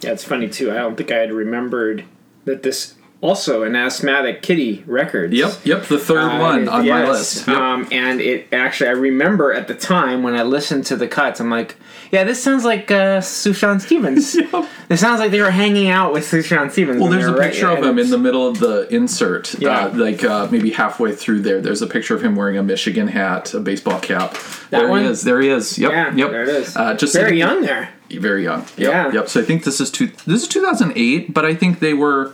[0.00, 0.70] Yeah, it's funny too.
[0.70, 2.04] I don't think I had remembered
[2.44, 5.34] that this also an asthmatic kitty records.
[5.34, 7.48] Yep, yep, the third Uh, one on my list.
[7.48, 7.56] Yep.
[7.56, 11.40] Um, and it actually, I remember at the time when I listened to the cuts,
[11.40, 11.74] I'm like,
[12.12, 14.36] yeah, this sounds like uh, Sufjan Stevens.
[14.90, 16.98] It sounds like they were hanging out with Sufjan Stevens.
[16.98, 19.86] Well, there's a picture right- of him in the middle of the insert, Yeah.
[19.88, 21.60] uh, like uh, maybe halfway through there.
[21.60, 24.32] There's a picture of him wearing a Michigan hat, a baseball cap.
[24.70, 25.02] That there one?
[25.02, 25.22] he is.
[25.24, 25.76] There he is.
[25.78, 25.92] Yep.
[25.92, 26.30] Yeah, yep.
[26.30, 26.74] there it is.
[26.74, 27.90] Uh, just very young there.
[28.10, 28.60] Very young.
[28.78, 29.12] Yep, Yeah.
[29.12, 29.28] Yep.
[29.28, 30.06] So I think this is two.
[30.26, 32.32] This is 2008, but I think they were.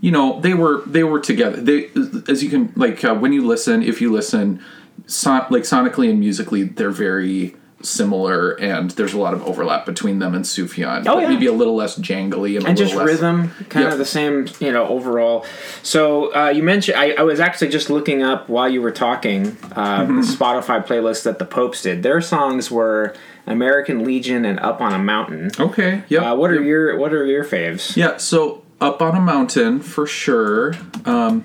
[0.00, 1.60] You know, they were they were together.
[1.60, 1.90] They,
[2.28, 4.62] as you can like uh, when you listen, if you listen,
[5.06, 10.18] son- like sonically and musically, they're very similar, and there's a lot of overlap between
[10.18, 11.06] them and Sufjan.
[11.06, 11.28] Oh, yeah.
[11.28, 13.92] maybe a little less jangly and, and just less, rhythm, kind Yep.
[13.92, 15.44] of the same, you know, overall.
[15.82, 19.48] So uh, you mentioned I, I was actually just looking up while you were talking
[19.72, 20.16] uh, Mm-hmm.
[20.20, 22.02] the Spotify playlist that the Popes did.
[22.02, 23.14] Their songs were
[23.46, 25.50] American Legion and Up on a Mountain.
[25.60, 26.02] Okay.
[26.08, 26.32] Yeah.
[26.32, 26.64] Uh, what are yep.
[26.64, 27.94] your What are your faves?
[27.96, 30.74] Yeah, so up on a mountain for sure.
[31.04, 31.44] Um,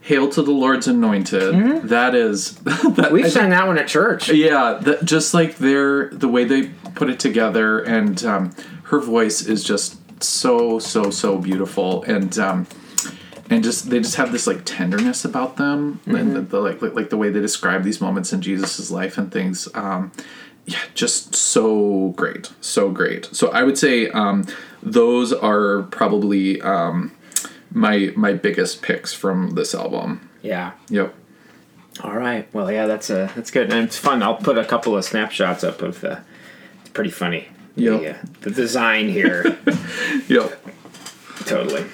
[0.00, 1.88] Hail to the Lord's anointed.
[1.88, 3.14] That is that, Mm-hmm.
[3.14, 4.28] We've I sang that one at church.
[4.28, 8.54] yeah, that, just like their the way they put it together, and um,
[8.84, 12.66] her voice is just so so so beautiful, and um,
[13.48, 16.94] and just they just have this like tenderness about them, and the, the like, like
[16.94, 19.68] like the way they describe these moments in Jesus's life and things.
[19.72, 20.12] Um,
[20.66, 23.26] yeah, just so great, so great.
[23.32, 24.46] So I would say um,
[24.84, 27.12] those are probably um,
[27.72, 30.28] my my biggest picks from this album.
[30.42, 30.72] Yeah.
[30.90, 31.14] Yep.
[32.02, 32.52] All right.
[32.52, 34.22] Well, yeah, that's a that's good, and it's fun.
[34.22, 36.22] I'll put a couple of snapshots up of the.
[36.80, 37.48] It's pretty funny.
[37.76, 37.96] Yeah.
[37.98, 39.58] The, uh, the design here.
[40.28, 40.66] Yep.
[41.44, 41.84] Totally.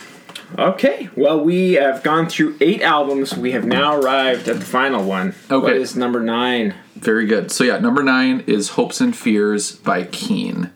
[0.57, 1.09] Okay.
[1.17, 3.37] Well, we have gone through eight albums.
[3.37, 5.35] We have now arrived at the final one.
[5.51, 5.59] Okay.
[5.61, 6.75] What is number nine?
[6.95, 7.51] Very good.
[7.51, 10.71] So yeah, number nine is "Hopes and Fears" by Keane.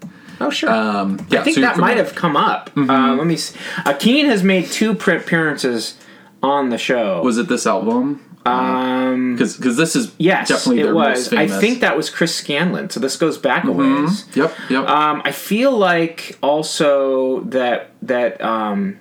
[0.46, 0.70] Oh, sure.
[0.70, 2.70] Um, yeah, I think so that might have come up.
[2.76, 3.36] Uh, let me.
[3.36, 3.58] See.
[3.84, 5.96] Uh, Keane has made two print appearances
[6.42, 7.22] on the show.
[7.22, 8.24] Was it this album?
[8.46, 9.32] um.
[9.36, 11.32] Because this is Yes, definitely it was.
[11.32, 12.90] I think that was Chris Scanlon.
[12.90, 14.26] So this goes back a ways.
[14.36, 14.54] Yep.
[14.70, 14.88] Yep.
[14.88, 19.00] Um, I feel like also that that um,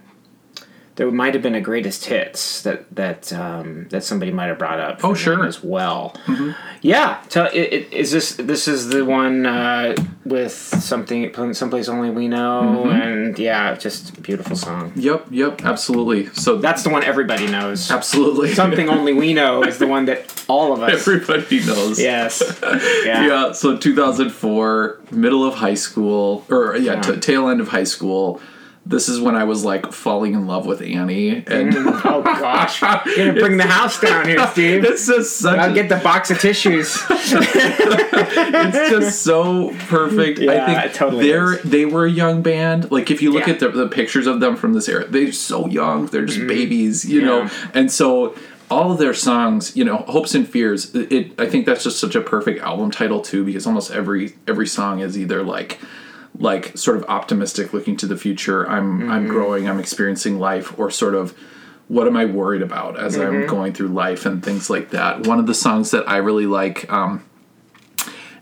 [0.96, 4.80] there might have been a greatest hits that that um, that somebody might have brought
[4.80, 5.04] up.
[5.04, 5.44] Oh, sure.
[5.44, 6.16] as well.
[6.26, 6.52] Mm-hmm.
[6.82, 7.24] Yeah.
[7.30, 12.28] Tell, it, it, is this this is the one uh, with something someplace only we
[12.28, 12.90] know, mm-hmm.
[12.90, 14.94] and yeah, just beautiful song.
[14.96, 15.28] Yep.
[15.32, 15.66] Yep.
[15.66, 16.28] Absolutely.
[16.34, 17.90] So that's the one everybody knows.
[17.90, 18.54] Absolutely.
[18.64, 21.08] Something only we know is the one that all of us.
[21.08, 22.00] Everybody knows.
[22.00, 22.42] Yes.
[23.04, 23.28] Yeah.
[23.28, 23.52] yeah.
[23.52, 27.02] So 2004, middle of high school, or yeah, yeah.
[27.02, 28.42] T- tail end of high school
[28.86, 31.30] this is when I was like falling in love with Annie.
[31.30, 34.84] And mm, oh gosh, you're gonna bring the house down here, Steve.
[34.94, 35.58] It's just such.
[35.58, 36.98] I'll a, get the box of tissues.
[37.10, 40.40] it's just so perfect.
[40.40, 41.64] Yeah, I think totally they're is.
[41.64, 42.92] they were a young band.
[42.92, 43.54] Like if you look yeah.
[43.54, 46.08] at the, the, pictures of them from this era, they're so young.
[46.08, 47.26] They're just mm babies, you yeah.
[47.26, 47.50] know.
[47.74, 48.36] And so
[48.70, 50.94] all of their songs, you know, hopes and fears.
[50.94, 54.68] It, I think that's just such a perfect album title too, because almost every every
[54.68, 55.80] song is either like
[56.40, 59.12] like sort of optimistic looking to the future i'm mm-hmm.
[59.12, 61.38] i'm growing i'm experiencing life or sort of
[61.88, 63.36] what am i worried about as mm-hmm.
[63.36, 66.48] i'm going through life and things like that one of the songs that i really
[66.48, 67.24] like um,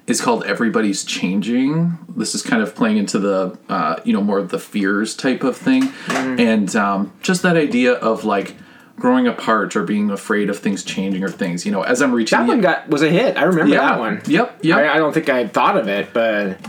[0.08, 4.38] is called everybody's changing this is kind of playing into the uh, you know more
[4.38, 6.40] of the fears type of thing mm-hmm.
[6.40, 8.56] and um, just that idea of like
[8.98, 12.38] growing apart or being afraid of things changing or things you know as i'm reaching
[12.38, 13.82] that one got was a hit i remember yeah.
[13.82, 16.60] that one yep yep I, I don't think i thought of it but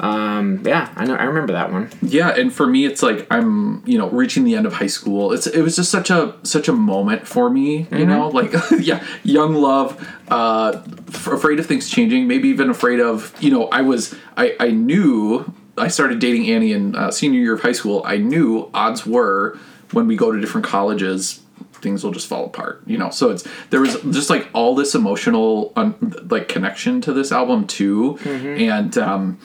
[0.00, 1.14] um, yeah, I know.
[1.14, 1.90] I remember that one.
[2.00, 5.32] Yeah, and for me, it's like I'm, you know, reaching the end of high school.
[5.32, 7.78] It's it was just such a such a moment for me.
[7.78, 8.08] You mm-hmm.
[8.08, 12.26] know, like yeah, young love, uh, f- afraid of things changing.
[12.26, 16.72] Maybe even afraid of, you know, I was I I knew I started dating Annie
[16.72, 18.02] in uh, senior year of high school.
[18.06, 19.58] I knew odds were
[19.90, 21.40] when we go to different colleges
[21.82, 24.94] things will just fall apart you know so it's there was just like all this
[24.94, 25.96] emotional um,
[26.30, 28.62] like connection to this album too mm-hmm.
[28.62, 29.36] and um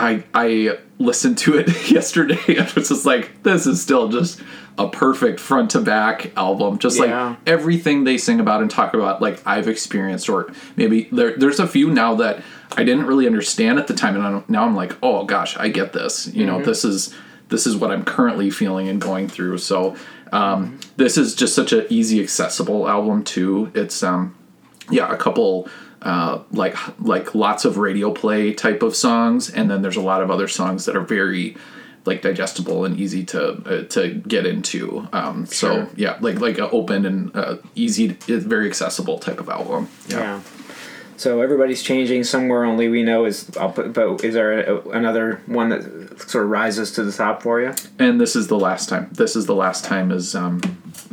[0.00, 4.40] I I listened to it yesterday and was just like, this is still just
[4.78, 6.78] a perfect front to back album.
[6.78, 7.28] Just yeah.
[7.28, 11.60] like everything they sing about and talk about, like I've experienced, or maybe there, there's
[11.60, 12.42] a few now that
[12.76, 15.68] I didn't really understand at the time, and I'm, now I'm like, oh gosh, I
[15.68, 16.26] get this.
[16.28, 16.58] You mm-hmm.
[16.58, 17.14] know, this is
[17.48, 19.58] this is what I'm currently feeling and going through.
[19.58, 19.96] So
[20.32, 20.76] um, mm-hmm.
[20.96, 23.72] this is just such an easy, accessible album too.
[23.74, 24.36] It's um,
[24.88, 25.68] yeah, a couple
[26.02, 30.22] uh, like like lots of radio play type of songs, and then there's a lot
[30.22, 31.56] of other songs that are very
[32.06, 35.06] like digestible and easy to uh, to get into.
[35.12, 35.86] Um, sure.
[35.86, 39.88] So yeah, like like an open and uh, easy, very accessible type of album.
[40.08, 40.18] Yeah.
[40.18, 40.40] yeah.
[41.16, 42.24] So everybody's changing.
[42.24, 43.54] Somewhere only we know is.
[43.58, 47.42] I'll put, but is there a, another one that sort of rises to the top
[47.42, 47.74] for you?
[47.98, 49.10] And this is the last time.
[49.12, 50.62] This is the last time is um,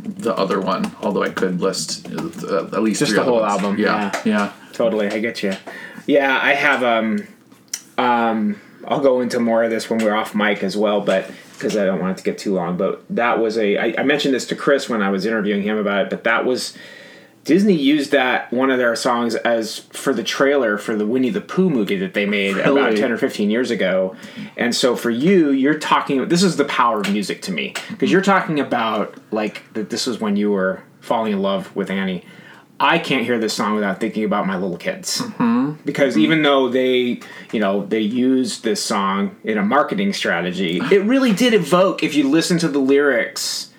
[0.02, 0.96] the other one.
[1.02, 3.52] Although I could list uh, at least just the whole ones.
[3.52, 3.78] album.
[3.78, 5.08] Yeah, yeah, yeah, totally.
[5.08, 5.52] I get you.
[6.06, 6.82] Yeah, I have.
[6.82, 7.26] Um,
[7.98, 11.76] um, I'll go into more of this when we're off mic as well, but because
[11.76, 12.76] I don't want it to get too long.
[12.76, 13.76] But that was a.
[13.76, 16.44] I, I mentioned this to Chris when I was interviewing him about it, but that
[16.44, 16.76] was
[17.48, 21.40] Disney used that one of their songs as for the trailer for the Winnie the
[21.40, 22.78] Pooh movie that they made really?
[22.78, 24.14] about 10 or 15 years ago.
[24.58, 28.12] And so for you, you're talking this is the power of music to me because
[28.12, 32.22] you're talking about like that this was when you were falling in love with Annie.
[32.80, 35.20] I can't hear this song without thinking about my little kids.
[35.20, 35.82] Mm-hmm.
[35.84, 36.22] Because mm-hmm.
[36.22, 37.20] even though they,
[37.52, 42.14] you know, they used this song in a marketing strategy, it really did evoke if
[42.14, 43.72] you listen to the lyrics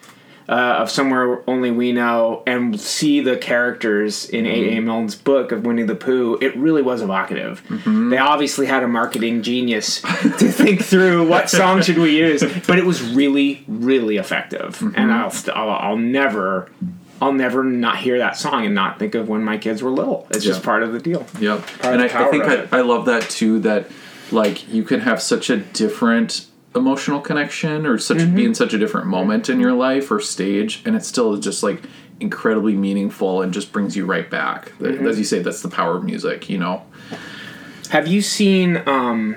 [0.50, 4.76] uh, of Somewhere Only We Know and see the characters in mm-hmm.
[4.76, 4.82] A.A.
[4.82, 7.64] Milne's book of Winnie the Pooh, it really was evocative.
[7.68, 8.10] Mm-hmm.
[8.10, 12.80] They obviously had a marketing genius to think through what song should we use, but
[12.80, 14.80] it was really, really effective.
[14.80, 15.00] Mm-hmm.
[15.00, 16.72] And I'll, st- I'll, I'll never
[17.22, 20.28] I'll never not hear that song and not think of when my kids were little.
[20.30, 21.26] It's just part of the deal.
[21.39, 21.67] Yep.
[21.84, 23.59] and I, I, think I, I, love that too.
[23.59, 23.88] That
[24.32, 28.36] like you can have such a different emotional connection or such mm-hmm.
[28.36, 31.63] be in such a different moment in your life or stage and it's still just
[31.63, 31.82] like
[32.20, 35.07] incredibly meaningful and just brings you right back mm-hmm.
[35.07, 36.86] as you say that's the power of music you know
[37.89, 39.36] have you seen um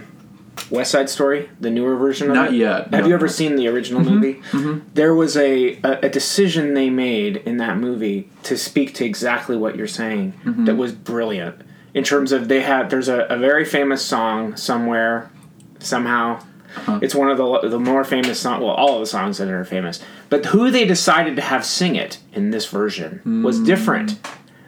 [0.73, 2.39] West Side Story, the newer version of it.
[2.39, 2.57] Not it?
[2.57, 2.95] yet.
[2.95, 3.09] Have no.
[3.09, 4.15] you ever seen the original mm-hmm.
[4.15, 4.35] movie?
[4.51, 4.89] Mm-hmm.
[4.95, 9.57] There was a, a, a decision they made in that movie to speak to exactly
[9.57, 10.65] what you're saying mm-hmm.
[10.65, 11.61] that was brilliant.
[11.93, 15.31] In terms of they had there's a, a very famous song somewhere
[15.79, 16.43] somehow
[16.75, 17.01] Huh.
[17.03, 18.63] It's one of the the more famous songs.
[18.63, 20.01] Well, all of the songs that are famous,
[20.31, 23.65] but who they decided to have sing it in this version was hmm.
[23.65, 24.19] different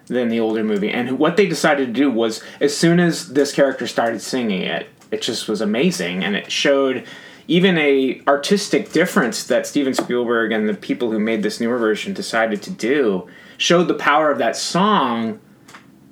[0.06, 0.90] than the older movie.
[0.90, 4.88] And what they decided to do was, as soon as this character started singing it,
[5.14, 7.06] it just was amazing, and it showed
[7.46, 12.12] even a artistic difference that Steven Spielberg and the people who made this newer version
[12.12, 13.28] decided to do.
[13.56, 15.40] Showed the power of that song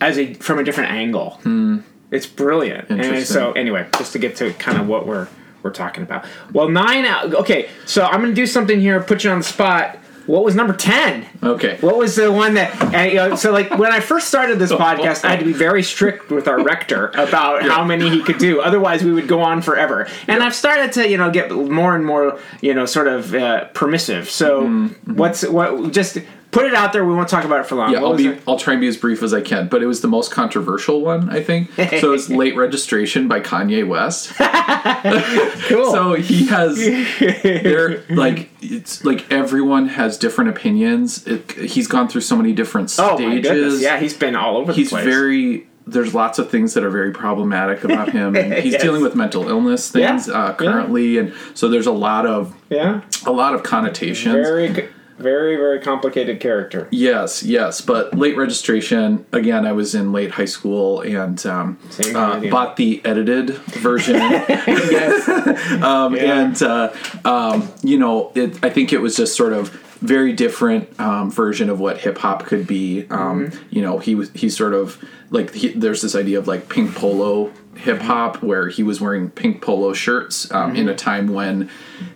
[0.00, 1.40] as a from a different angle.
[1.42, 1.80] Hmm.
[2.12, 2.88] It's brilliant.
[2.90, 5.26] And so anyway, just to get to kind of what we're
[5.62, 6.24] we're talking about.
[6.52, 7.34] Well, nine out.
[7.34, 9.00] Okay, so I'm gonna do something here.
[9.02, 9.98] Put you on the spot.
[10.26, 11.26] What was number ten?
[11.42, 11.78] Okay.
[11.80, 12.80] What was the one that?
[12.94, 15.52] And, you know, so like when I first started this podcast, I had to be
[15.52, 18.60] very strict with our rector about how many he could do.
[18.60, 20.08] Otherwise, we would go on forever.
[20.28, 23.64] And I've started to you know get more and more you know sort of uh,
[23.68, 24.30] permissive.
[24.30, 25.92] So Mm-hmm, what's what?
[25.92, 26.18] Just
[26.52, 27.04] put it out there.
[27.04, 27.90] We won't talk about it for long.
[27.92, 28.28] Yeah, What I'll be.
[28.28, 28.42] it?
[28.46, 29.66] I'll try and be as brief as I can.
[29.68, 31.72] But it was the most controversial one, I think.
[31.74, 34.32] so it's "Late Registration" by Kanye West.
[35.68, 35.90] cool.
[35.90, 36.76] So he has.
[37.42, 41.26] They're like it's like everyone has different opinions.
[41.26, 43.80] It, he's gone through so many different oh stages.
[43.82, 45.04] Yeah, he's been all over he's the place.
[45.04, 48.82] very there's lots of things that are very problematic about him and he's Yes.
[48.82, 50.34] dealing with mental illness things Yeah.
[50.34, 53.00] uh, currently and so there's a lot of yeah.
[53.26, 54.88] a lot of connotations Very,
[55.18, 56.88] very, very complicated character.
[56.90, 61.78] yes yes but late registration again i was in late high school and um,
[62.14, 65.28] uh, bought the edited version yes.
[65.82, 66.40] um, Yeah.
[66.40, 66.92] and uh,
[67.24, 69.70] um, you know, it, I think it was just sort of
[70.02, 73.06] very different um, version of what hip hop could be.
[73.08, 73.66] Um, Mm-hmm.
[73.70, 76.94] You know, he was he sort of like he, there's this idea of like pink
[76.94, 80.76] polo hip hop where he was wearing pink polo shirts um, Mm-hmm.
[80.76, 81.70] in a time when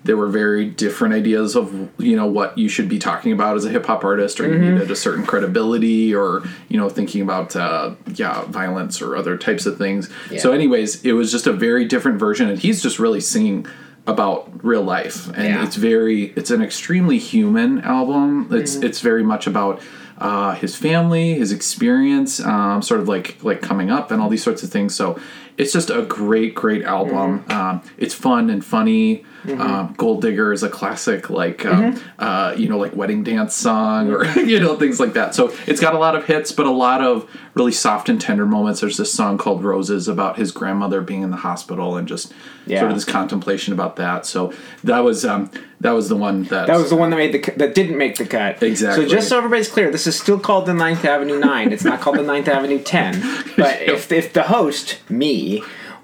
[0.04, 3.64] there were very different ideas of you know what you should be talking about as
[3.64, 4.62] a hip hop artist, or Mm-hmm.
[4.64, 9.36] you needed a certain credibility, or you know thinking about uh, yeah violence or other
[9.38, 10.10] types of things.
[10.38, 13.66] So, anyways, it was just a very different version, and he's just really singing
[14.06, 15.64] about real life and Yeah.
[15.64, 18.86] it's very it's an extremely human album it's Mm-hmm.
[18.86, 19.80] it's very much about
[20.18, 24.42] uh, his family his experience um, sort of like like coming up and all these
[24.42, 25.18] sorts of things so
[25.58, 27.50] it's just a great great album Mm-hmm.
[27.52, 29.24] um, it's fun and funny
[29.58, 32.22] um, gold digger is a classic like um, Mm-hmm.
[32.24, 35.80] uh, you know like wedding dance song or you know things like that so it's
[35.80, 38.96] got a lot of hits but a lot of really soft and tender moments there's
[38.96, 42.32] this song called roses about his grandmother being in the hospital and just
[42.66, 42.80] Yeah.
[42.80, 44.26] sort of this contemplation about that.
[44.26, 44.52] So
[44.82, 45.50] that was um,
[45.80, 48.16] that was the one that That was the one that made the that didn't make
[48.18, 48.60] the cut.
[48.62, 49.04] Exactly.
[49.04, 51.72] So just so everybody's clear, this is still called the Ninth Avenue Nine.
[51.72, 53.12] It's not called the Ninth Avenue Ten.
[53.56, 55.45] But if if the host, me,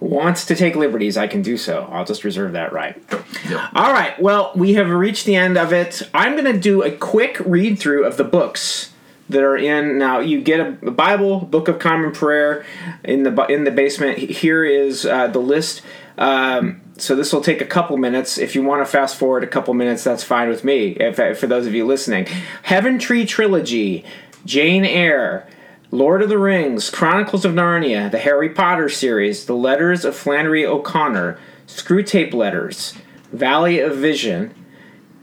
[0.01, 1.89] wants to take liberties, I can do so.
[1.91, 3.01] I'll just reserve that right.
[3.49, 3.69] Yeah.
[3.75, 4.21] All right.
[4.21, 6.03] Well, we have reached the end of it.
[6.13, 8.93] I'm going to do a quick read through of the books
[9.29, 9.99] that are in.
[9.99, 12.65] Now, you get a, a Bible, Book of Common Prayer,
[13.05, 14.19] in the in the basement.
[14.19, 15.83] Here is uh, the list.
[16.19, 18.39] Um, so this will take a couple minutes.
[18.39, 20.91] If you want to fast forward a couple minutes, that's fine with me.
[21.01, 22.27] If, for those of you listening,
[22.63, 24.05] Heaven Tree Trilogy,
[24.45, 25.47] Jane Eyre.
[25.95, 30.65] Lord of the Rings, Chronicles of Narnia, the Harry Potter series, The Letters of Flannery
[30.65, 32.95] O'Connor, Screwtape Letters,
[33.31, 34.55] Valley of Vision,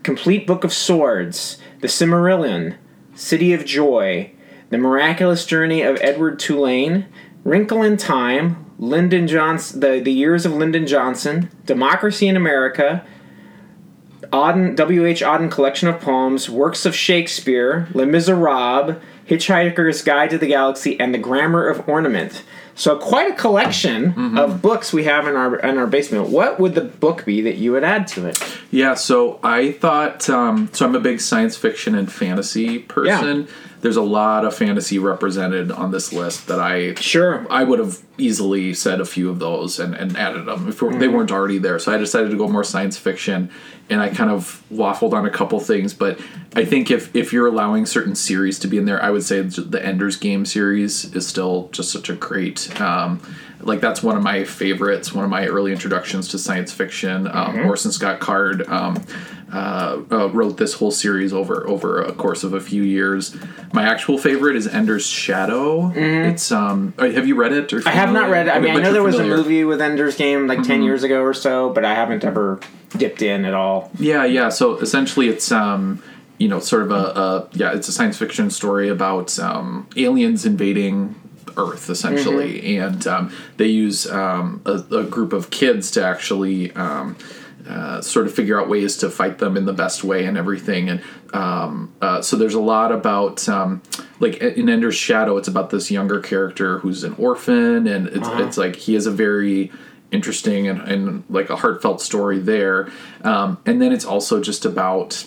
[0.03, 2.75] Complete Book of Swords, The Silmarillion,
[3.15, 4.31] City of Joy,
[4.69, 7.07] The Miraculous Journey of Edward Tulane,
[7.43, 13.03] Wrinkle in Time, Lyndon Johnson, the, the Years of Lyndon Johnson, Democracy in America,
[14.31, 15.21] Auden, W.H.
[15.21, 21.13] Auden Collection of Poems, Works of Shakespeare, Les Miserables, Hitchhiker's Guide to the Galaxy, and
[21.13, 22.43] The Grammar of Ornament.
[22.75, 26.29] So quite a collection of books we have in our in our basement.
[26.29, 28.41] What would the book be that you would add to it?
[28.71, 30.85] Yeah, so I thought um, so.
[30.85, 33.41] I'm a big science fiction and fantasy person.
[33.41, 33.47] Yeah.
[33.81, 37.45] There's a lot of fantasy represented on this list that I Sure.
[37.49, 40.85] I would have easily said a few of those and, and added them if they
[40.87, 41.13] Mm-hmm.
[41.15, 41.79] weren't already there.
[41.79, 43.49] So I decided to go more science fiction,
[43.89, 45.93] and I kind of waffled on a couple things.
[45.93, 46.19] But
[46.55, 49.41] I think if if you're allowing certain series to be in there, I would say
[49.41, 52.79] the Ender's Game series is still just such a great.
[52.79, 53.21] Um,
[53.61, 57.27] like that's one of my favorites, one of my early introductions to science fiction.
[57.27, 57.67] Um, Mm-hmm.
[57.67, 59.03] Orson Scott Card um,
[59.51, 63.35] uh, uh, wrote this whole series over over a course of a few years.
[63.73, 65.91] My actual favorite is Ender's Shadow.
[65.95, 67.73] It's um, have you read it?
[67.73, 67.87] Or Mm-hmm.
[67.87, 68.51] I have not read it.
[68.51, 69.33] I mean, I know there was familiar.
[69.33, 72.59] a movie with Ender's Game like 10 years ago or so, but I haven't ever
[72.97, 73.91] dipped in at all.
[73.99, 74.49] Yeah, yeah.
[74.49, 76.01] So essentially, it's um,
[76.37, 80.45] you know, sort of a, a yeah, it's a science fiction story about um, aliens
[80.45, 81.15] invading
[81.57, 86.71] Earth, essentially, and um, they use um, a, a group of kids to actually.
[86.73, 87.15] Um,
[87.69, 90.89] uh, sort of figure out ways to fight them in the best way and everything,
[90.89, 91.01] and
[91.33, 93.81] um, uh, so there's a lot about um,
[94.19, 95.37] like in Ender's Shadow.
[95.37, 99.11] It's about this younger character who's an orphan, and it's it's like he has a
[99.11, 99.71] very
[100.11, 102.89] interesting and, and like a heartfelt story there.
[103.23, 105.25] Um, and then it's also just about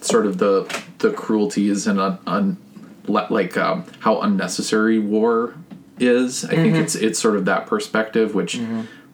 [0.00, 0.64] sort of the
[0.98, 2.56] the cruelties and un, un,
[3.06, 5.54] like um, how unnecessary war
[5.98, 6.44] is.
[6.44, 8.58] I think it's it's sort of that perspective which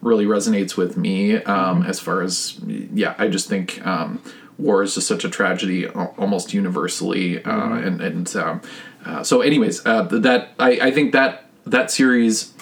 [0.01, 3.15] really resonates with me um, as far as yeah.
[3.17, 3.85] I just think.
[3.85, 4.21] Um,
[4.57, 8.61] War is just such a tragedy, almost universally, uh, and and um,
[9.03, 9.41] uh, so.
[9.41, 12.53] Anyways, uh, that I, I think that that series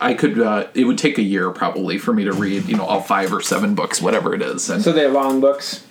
[0.00, 0.38] I could.
[0.38, 2.66] Uh, it would take a year probably for me to read.
[2.66, 4.70] You know, all five or seven books, whatever it is.
[4.70, 5.84] And So they're long books.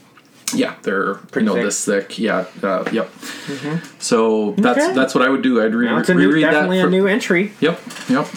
[0.53, 1.63] Yeah, they're Pretty you know thick.
[1.65, 2.19] this thick.
[2.19, 3.07] Yeah, uh, yep.
[3.11, 3.85] Mm-hmm.
[3.99, 4.93] So that's okay.
[4.93, 5.61] that's what I would do.
[5.61, 6.83] I'd re- a new, reread definitely that.
[6.83, 7.51] For, a new entry.
[7.59, 8.27] Yep, yep.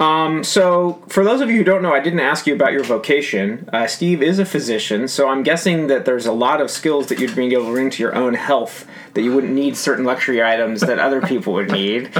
[0.00, 2.84] Um, so, for those of you who don't know, I didn't ask you about your
[2.84, 3.68] vocation.
[3.72, 7.18] Uh, Steve is a physician, so I'm guessing that there's a lot of skills that
[7.18, 8.86] you'd be able to bring to your own health
[9.18, 12.10] that you wouldn't need certain luxury items that other people would need.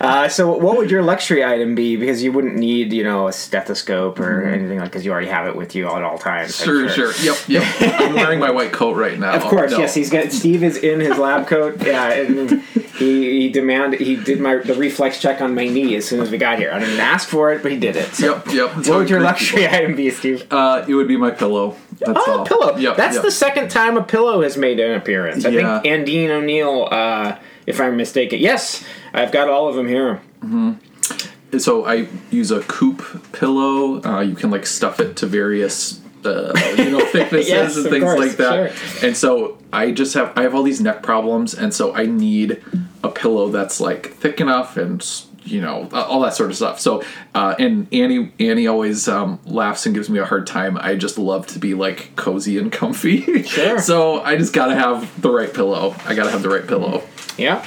[0.00, 1.96] Uh, so, what would your luxury item be?
[1.96, 4.54] Because you wouldn't need, you know, a stethoscope or mm-hmm.
[4.54, 6.56] anything like because you already have it with you at all times.
[6.56, 7.34] Sure, sure, sure.
[7.48, 8.00] Yep, yep.
[8.00, 9.34] I'm wearing my white coat right now.
[9.34, 9.78] Of course, no.
[9.78, 9.94] yes.
[9.94, 11.82] He's got Steve is in his lab coat.
[11.84, 12.62] Yeah, and
[12.98, 16.30] he, he demanded he did my the reflex check on my knee as soon as
[16.30, 16.72] we got here.
[16.72, 18.14] I didn't ask for it, but he did it.
[18.14, 18.76] So yep, yep.
[18.76, 19.76] What would your luxury people.
[19.76, 20.46] item be, Steve?
[20.50, 21.76] Uh, it would be my pillow.
[22.06, 22.46] That's oh, all.
[22.46, 22.76] pillow.
[22.76, 23.24] Yep, That's yep.
[23.24, 25.44] the second time a pillow has made an appearance.
[25.44, 25.80] I yeah.
[25.80, 28.38] think Andine O'Neill, uh, if I'm mistaken.
[28.40, 30.20] Yes, I've got all of them here.
[30.40, 31.58] Mm-hmm.
[31.58, 34.02] So I use a coop pillow.
[34.02, 38.04] Uh, you can like stuff it to various uh, you know thicknesses yes, and things
[38.04, 38.74] course, like that.
[38.74, 39.08] Sure.
[39.08, 42.62] And so I just have I have all these neck problems, and so I need
[43.04, 45.02] a pillow that's like thick enough and
[45.44, 46.80] you know all that sort of stuff.
[46.80, 47.02] So
[47.34, 50.76] uh, and Annie Annie always um, laughs and gives me a hard time.
[50.78, 53.42] I just love to be like cozy and comfy.
[53.42, 53.78] Sure.
[53.80, 55.94] so I just gotta have the right pillow.
[56.04, 57.02] I gotta have the right pillow.
[57.36, 57.64] Yeah.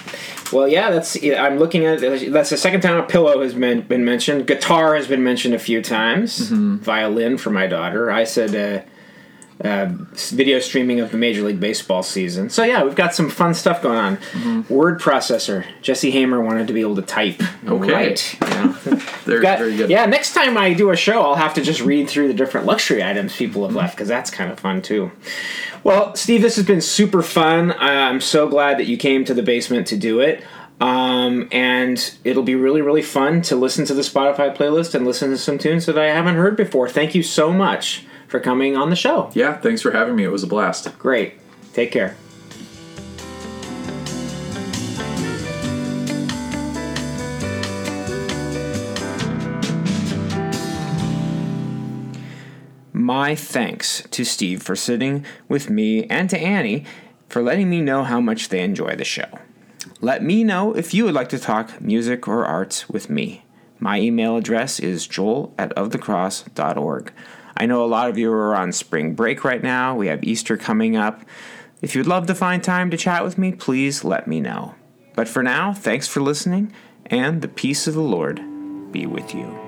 [0.54, 1.18] Well, yeah, that's.
[1.24, 2.02] I'm looking at
[2.32, 4.48] that's the second time a pillow has been been mentioned.
[4.48, 6.52] Guitar has been mentioned a few times.
[6.52, 6.78] Mm-hmm.
[6.78, 8.12] Violin for my daughter.
[8.12, 8.56] I said.
[8.56, 8.86] Uh,
[9.64, 12.50] uh, video streaming of the Major League Baseball season.
[12.50, 14.18] So yeah, we've got some fun stuff going on.
[14.18, 14.74] Mm-hmm.
[14.74, 15.66] Word processor.
[15.82, 17.42] Jesse Hamer wanted to be able to type.
[17.66, 17.94] Okay.
[17.94, 18.34] Right.
[18.34, 18.72] You know?
[19.24, 19.90] very, got, very good.
[19.90, 22.66] Yeah, next time I do a show, I'll have to just read through the different
[22.66, 23.80] luxury items people have mm-hmm.
[23.80, 25.12] left because that's kind of fun too.
[25.84, 27.72] Well, Steve, this has been super fun.
[27.78, 30.44] I'm so glad that you came to the basement to do it.
[30.82, 35.30] Um, and it'll be really, really fun to listen to the Spotify playlist and listen
[35.30, 36.90] to some tunes that I haven't heard before.
[36.90, 39.30] Thank you so much for coming on the show.
[39.34, 40.24] Yeah, thanks for having me.
[40.24, 40.98] It was a blast.
[41.00, 41.36] Great.
[41.74, 42.16] Take care.
[52.94, 56.86] My thanks to Steve for sitting with me and to Annie
[57.30, 59.28] for letting me know how much they enjoy the show.
[60.02, 63.44] Let me know if you would like to talk music or arts with me.
[63.80, 67.14] My email address is joel at ofthecross.org.
[67.58, 69.96] I know a lot of you are on spring break right now.
[69.96, 71.22] We have Easter coming up.
[71.82, 74.76] If you'd love to find time to chat with me, please let me know.
[75.16, 76.74] But for now, thanks for listening,
[77.06, 78.42] and the peace of the Lord
[78.92, 79.65] be with you.